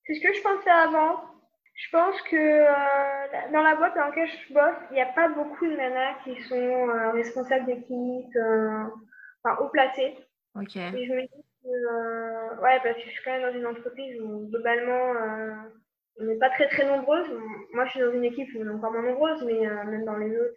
[0.06, 1.24] C'est ce que je pensais avant.
[1.74, 2.64] Je pense que
[3.52, 6.42] dans la boîte dans laquelle je bosse, il n'y a pas beaucoup de nanas qui
[6.42, 8.36] sont responsables d'équipe,
[9.44, 10.16] enfin haut placées.
[10.56, 10.74] Ok.
[10.76, 14.20] Et je me dis euh, ouais, parce que je suis quand même dans une entreprise
[14.20, 15.50] où globalement euh,
[16.20, 17.28] on n'est pas très très nombreuses.
[17.72, 20.04] Moi, je suis dans une équipe où on est encore moins nombreuses, mais euh, même
[20.04, 20.56] dans les autres.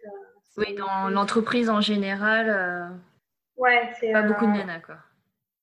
[0.58, 2.92] oui, dans l'entreprise en général.
[3.56, 4.12] ouais, c'est.
[4.12, 4.96] Pas beaucoup de nanas, quoi.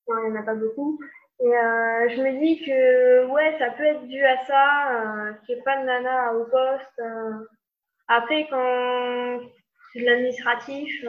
[0.07, 0.99] Non, il n'y en a pas beaucoup.
[1.41, 5.63] Et je me dis que ouais, ça peut être dû à ça, qu'il n'y ait
[5.63, 7.01] pas de nana au poste.
[8.07, 9.39] Après, quand
[9.93, 11.05] c'est de l'administratif,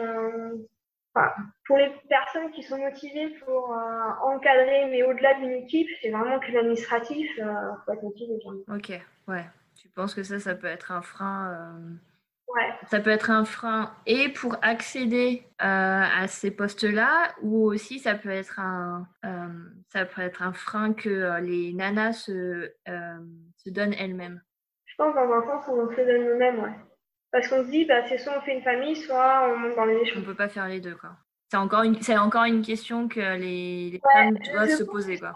[1.71, 6.37] pour les personnes qui sont motivées pour euh, encadrer, mais au-delà d'une équipe, c'est vraiment
[6.37, 7.45] que l'administratif, euh,
[7.85, 8.33] faut être motivé.
[8.67, 8.89] Ok,
[9.29, 9.45] ouais.
[9.77, 11.93] Tu penses que ça, ça peut être un frein euh,
[12.53, 12.73] Ouais.
[12.87, 18.29] Ça peut être un frein et pour accéder à ces postes-là, ou aussi ça peut
[18.29, 19.07] être un,
[19.87, 22.69] ça peut être un frein que les nanas se,
[23.55, 24.41] se donnent elles-mêmes?
[24.85, 26.75] Je pense dans un sens où on se donne nous-mêmes, ouais.
[27.31, 29.85] Parce qu'on se dit, bah, c'est soit on fait une famille, soit on monte dans
[29.85, 30.19] les échelons.
[30.19, 31.11] On peut pas faire les deux, quoi.
[31.51, 35.33] C'est encore une, c'est encore une question que les, les femmes doivent se poser, quoi.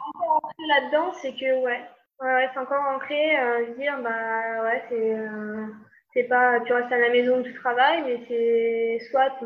[0.57, 1.82] Là-dedans, c'est que, ouais,
[2.22, 5.66] ouais, c'est encore ancré, euh, dire, bah, ouais, c'est, euh,
[6.13, 9.45] c'est pas, tu restes à la maison, tu travailles, mais c'est soit tu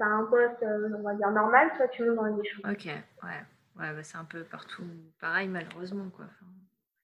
[0.00, 2.70] as un poste, euh, on va dire normal, soit tu montes dans les échelons.
[2.70, 3.28] Ok, ouais,
[3.78, 4.84] ouais, bah, c'est un peu partout
[5.20, 6.24] pareil, malheureusement, quoi.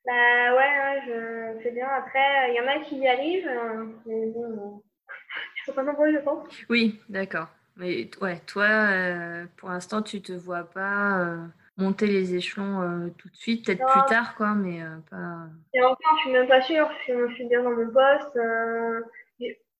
[0.07, 1.89] Bah ouais, je sais bien.
[1.99, 4.81] Après, il y en a qui y arrivent, euh, mais bon, euh,
[5.59, 6.49] ils sont pas nombreux, je pense.
[6.71, 7.49] Oui, d'accord.
[7.77, 11.37] Mais ouais, toi, euh, pour l'instant, tu te vois pas
[11.77, 15.49] monter les échelons tout de suite, peut-être plus tard, quoi, mais pas.
[15.74, 16.89] Et encore, je suis même pas sûre.
[17.07, 18.39] Je, suis bien dans mon poste.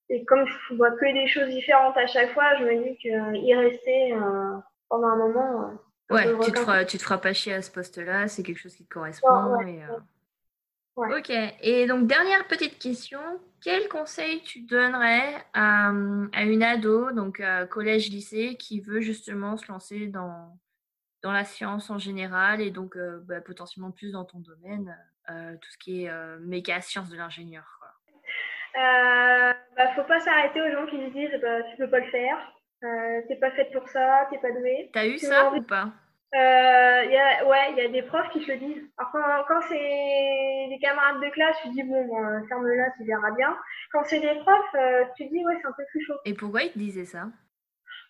[0.09, 3.55] Et, comme je vois que des choses différentes à chaque fois, je me dis qu'y
[3.55, 4.15] rester
[4.89, 5.71] pendant un moment.
[6.11, 8.77] Ouais, tu te, feras, tu te feras pas chier à ce poste-là, c'est quelque chose
[8.77, 9.61] qui te correspond.
[9.63, 9.81] et,
[10.97, 11.31] Ok.
[11.61, 13.21] Et donc, dernière petite question.
[13.63, 15.91] Quel conseil tu donnerais à,
[16.33, 20.57] à une ado, donc collège-lycée, qui veut justement se lancer dans,
[21.27, 24.97] dans la science en général et donc euh, bah, potentiellement plus dans ton domaine,
[25.29, 27.81] euh, tout ce qui est euh, méga science de l'ingénieur
[28.77, 32.11] euh, bah, faut pas s'arrêter aux gens qui nous disent bah, tu peux pas le
[32.11, 32.37] faire,
[32.85, 34.91] euh, t'es pas faite pour ça, t'es pas douée.
[34.93, 35.91] T'as eu ça ou pas?
[36.35, 38.83] Euh, y a, Ouais, il y a des profs qui se le disent.
[38.99, 43.31] Alors, quand, quand c'est des camarades de classe, tu dis bon, bon ferme-la, tu verras
[43.33, 43.57] bien.
[43.93, 46.15] Quand c'est des profs, euh, tu dis ouais, c'est un peu plus chaud.
[46.27, 47.31] Et pourquoi ils te disaient ça?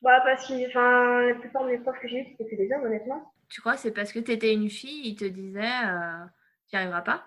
[0.01, 3.31] Bah, parce que enfin, la plupart des profs que j'ai eu, c'était des hommes, honnêtement.
[3.49, 6.25] Tu crois c'est parce que t'étais une fille, ils te disaient euh,
[6.69, 7.27] tu n'y arriveras pas?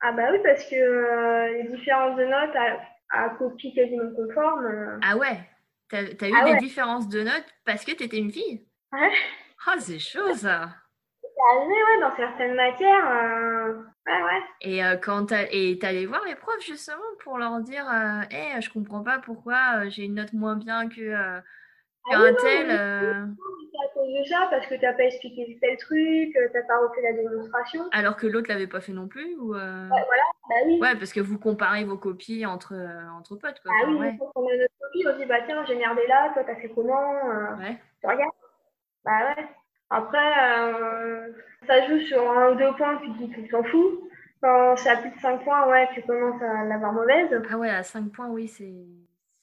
[0.00, 4.64] Ah, bah oui, parce que euh, les différences de notes à, à copie quasiment conforme.
[4.66, 5.48] euh, Ah ouais?
[5.88, 6.56] T'as as eu Ah des ouais.
[6.56, 8.66] différences de notes parce que t'étais une fille?
[8.92, 9.12] Ouais.
[9.66, 10.68] Ah, c'est chaud ça
[11.22, 13.10] c'est arrivé, ouais, dans certaines matières.
[13.10, 13.74] euh,
[14.06, 14.40] Ouais, ouais.
[14.62, 18.70] Et euh, quand et t'allais voir les profs justement pour leur dire euh, Eh, je
[18.72, 21.42] comprends pas pourquoi euh, j'ai une note moins bien que, Ah
[22.10, 22.66] oui, non, tel.
[22.68, 23.26] mais- euh,
[23.72, 27.02] C'est à cause de ça, parce que t'as pas expliqué tel truc, t'as pas refait
[27.02, 27.82] la démonstration.
[27.92, 30.78] alors que l'autre l'avait pas fait non plus ou euh, Bah oui.
[30.80, 32.74] Ouais, parce que vous comparez vos copies entre,
[33.18, 33.72] entre potes quoi.
[33.82, 34.16] Ah oui, ouais.
[34.36, 36.70] on a notre copie, on se dit, bah tiens, j'ai merdé là, toi t'as fait
[36.74, 37.76] comment euh, Ouais.
[38.00, 38.30] Tu regardes
[39.06, 39.46] Bah ouais.
[39.88, 40.18] Après,
[40.58, 41.32] euh,
[41.66, 44.08] ça joue sur un ou deux points, tu dis tu t'en fous.
[44.42, 47.40] Quand c'est à plus de 5 points, ouais, tu commences à l'avoir mauvaise.
[47.50, 48.74] Ah ouais, à 5 points, oui, c'est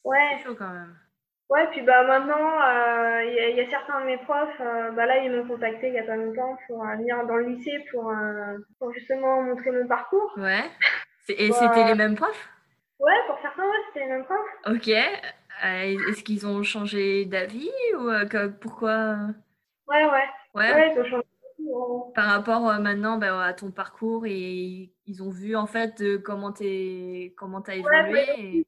[0.03, 0.37] Ouais.
[0.43, 0.95] chaud quand même.
[1.49, 4.59] Ouais, puis bah maintenant, euh, il y, a- il y a certains de mes profs,
[4.61, 7.35] euh, bah là, ils m'ont contacté il y a pas longtemps pour euh, venir dans
[7.35, 10.33] le lycée pour, euh, pour justement montrer mon parcours.
[10.37, 10.63] Ouais.
[11.29, 11.53] Et Ouais.
[11.53, 12.49] c'était les mêmes profs?
[12.99, 14.73] Ouais, pour certains, ouais, c'était les mêmes profs.
[14.75, 14.87] Ok.
[14.89, 19.17] Euh, Est-ce qu'ils ont changé d'avis ou euh, que- pourquoi?
[19.87, 20.11] Ouais, ouais.
[20.53, 20.73] Ouais.
[20.73, 21.23] Ouais, ils ont changé.
[21.59, 22.11] Ouais.
[22.15, 26.19] Par rapport euh, maintenant bah, à ton parcours et ils ont vu en fait euh,
[26.19, 28.11] comment t'es comment t'as évolué.
[28.11, 28.35] ouais.
[28.39, 28.65] et-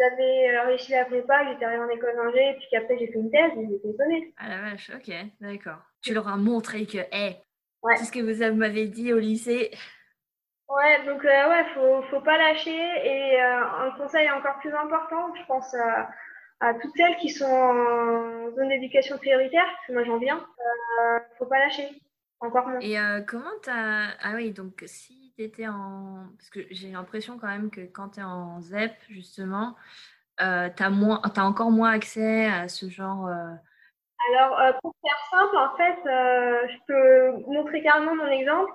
[0.00, 3.30] J'avais euh, réussi la prépa, j'étais arrivée en école d'ingé, puis qu'après j'ai fait une
[3.32, 4.32] thèse, j'étais étonnée.
[4.38, 5.78] Ah la vache, ok, d'accord.
[6.02, 7.36] Tu leur as montré que, hé,
[7.82, 7.96] Ouais.
[7.96, 9.70] tout ce que vous m'avez dit au lycée,
[10.68, 12.70] Ouais, donc euh, ouais, faut, faut pas lâcher.
[13.04, 15.74] Et euh, un conseil encore plus important, je pense
[16.60, 21.18] à, toutes celles qui sont en zone d'éducation prioritaire, parce que moi j'en viens, euh,
[21.38, 21.88] faut pas lâcher.
[22.40, 22.78] Encore moins.
[22.80, 24.10] Et euh, comment t'as...
[24.22, 26.26] Ah oui, donc si t'étais en...
[26.36, 29.74] Parce que j'ai l'impression quand même que quand t'es en ZEP, justement,
[30.40, 31.20] euh, t'as moins...
[31.34, 33.26] t'as encore moins accès à ce genre...
[33.26, 33.54] euh,
[34.30, 38.72] Alors, euh, pour faire simple, en fait, je peux montrer carrément mon exemple.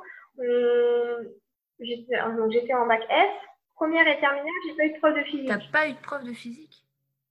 [1.80, 3.32] J'étais en bac S.
[3.76, 5.48] Première et terminale, j'ai pas eu de prof de physique.
[5.48, 6.83] T'as pas eu de prof de physique?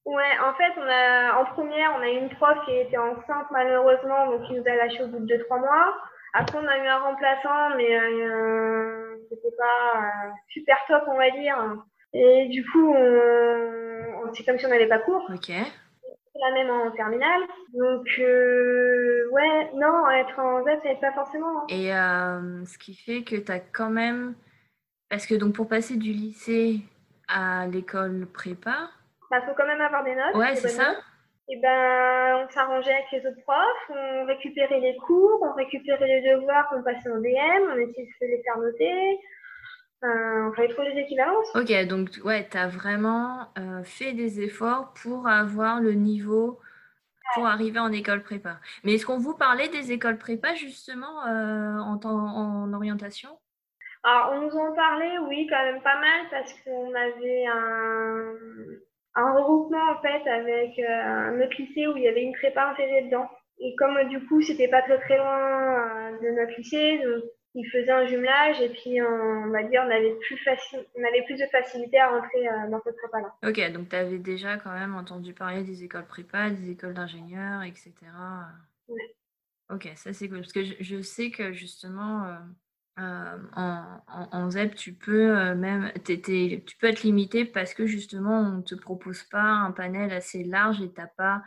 [0.04, 3.46] Ouais, en fait, on a, en première, on a eu une prof qui était enceinte
[3.52, 5.96] malheureusement, donc qui nous a lâché au bout de 2-3 mois.
[6.34, 11.30] Après, on a eu un remplaçant, mais euh, c'était pas euh, super top, on va
[11.30, 11.56] dire.
[12.14, 15.24] Et du coup, on, on- c'est comme si on n'avait pas cours.
[15.32, 15.46] Ok.
[15.46, 17.42] C'est la même en terminale.
[17.74, 21.60] Donc, euh, ouais, non, être en Z, ça aide pas forcément.
[21.62, 21.66] hein.
[21.68, 24.34] Et euh, ce qui fait que t'as quand même...
[25.10, 26.80] Parce que donc pour passer du lycée
[27.28, 28.88] à l'école prépa,
[29.32, 30.34] Bah, faut quand même avoir des notes.
[30.34, 30.94] ouais, c'est ça.
[31.48, 36.34] Et ben, on s'arrangeait avec les autres profs, on récupérait les cours, on récupérait les
[36.34, 39.18] devoirs qu'on passait en DM, on essayait de les faire noter.
[40.04, 41.50] Euh, on fallait trouver des équivalences.
[41.56, 46.60] Ok, donc ouais, tu as vraiment euh, fait des efforts pour avoir le niveau
[47.34, 48.58] pour arriver en école prépa.
[48.84, 53.30] Mais est-ce qu'on vous parlait des écoles prépa justement euh, en, temps- en orientation?
[54.04, 58.34] Alors, on nous en parlait, oui, quand même pas mal, parce qu'on avait un,
[59.14, 62.70] un regroupement, en fait, avec euh, un autre lycée où il y avait une prépa
[62.70, 63.28] intégrée dedans.
[63.58, 67.24] Et comme, euh, du coup, c'était pas très très loin euh, de notre lycée, donc,
[67.54, 71.22] ils faisaient un jumelage, et puis, on, va dire, on avait plus facile, on avait
[71.24, 73.34] plus de facilité à rentrer dans cette prépa-là.
[73.46, 77.62] Ok, donc tu avais déjà quand même entendu parler des écoles prépa, des écoles d'ingénieurs,
[77.62, 77.92] etc.
[78.88, 79.14] Ouais.
[79.70, 80.40] Ok, ça c'est cool.
[80.40, 82.38] Parce que je, je sais que justement, euh,
[82.98, 87.86] euh, en, en, en ZEP, tu peux euh, même tu peux être limité parce que
[87.86, 91.42] justement, on ne te propose pas un panel assez large et t'as pas,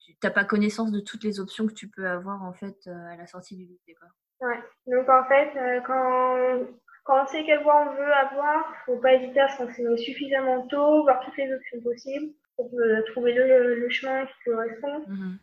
[0.00, 3.12] tu t'as pas connaissance de toutes les options que tu peux avoir en fait euh,
[3.12, 3.94] à la sortie du lycée.
[3.94, 4.48] Quoi.
[4.48, 4.60] Ouais.
[4.86, 6.66] Donc, en fait, quand,
[7.04, 10.66] quand on sait quelle voie on veut avoir, faut pas hésiter à se renseigner suffisamment
[10.66, 12.70] tôt, voir toutes les options possibles, pour
[13.12, 15.04] trouver le, le chemin qui correspond.
[15.08, 15.38] Mhm.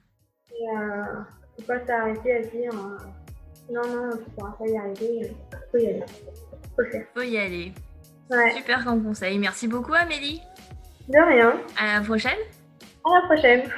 [0.52, 1.24] Et euh,
[1.58, 2.72] faut pas s'arrêter à dire
[3.72, 6.04] non, non, tu pourras pas y arriver, euh, faut y aller.
[6.76, 7.06] Faut faire.
[7.14, 7.74] Faut y aller.
[8.30, 9.38] Ouais, Super comme conseil.
[9.40, 10.42] Merci beaucoup Amélie.
[11.08, 11.54] de rien.
[11.78, 12.38] À la prochaine.
[13.06, 13.70] À la prochaine.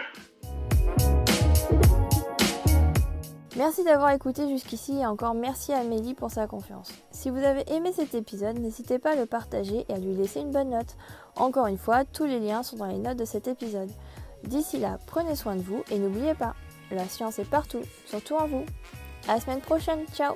[3.58, 6.92] Merci d'avoir écouté jusqu'ici et encore merci à Amélie pour sa confiance.
[7.12, 10.40] Si vous avez aimé cet épisode, n'hésitez pas à le partager et à lui laisser
[10.40, 10.96] une bonne note.
[11.36, 13.90] Encore une fois, tous les liens sont dans les notes de cet épisode.
[14.46, 16.56] D'ici là, prenez soin de vous et n'oubliez pas,
[16.92, 18.66] la science est partout, surtout en vous.
[19.28, 20.34] À la semaine prochaine, ciao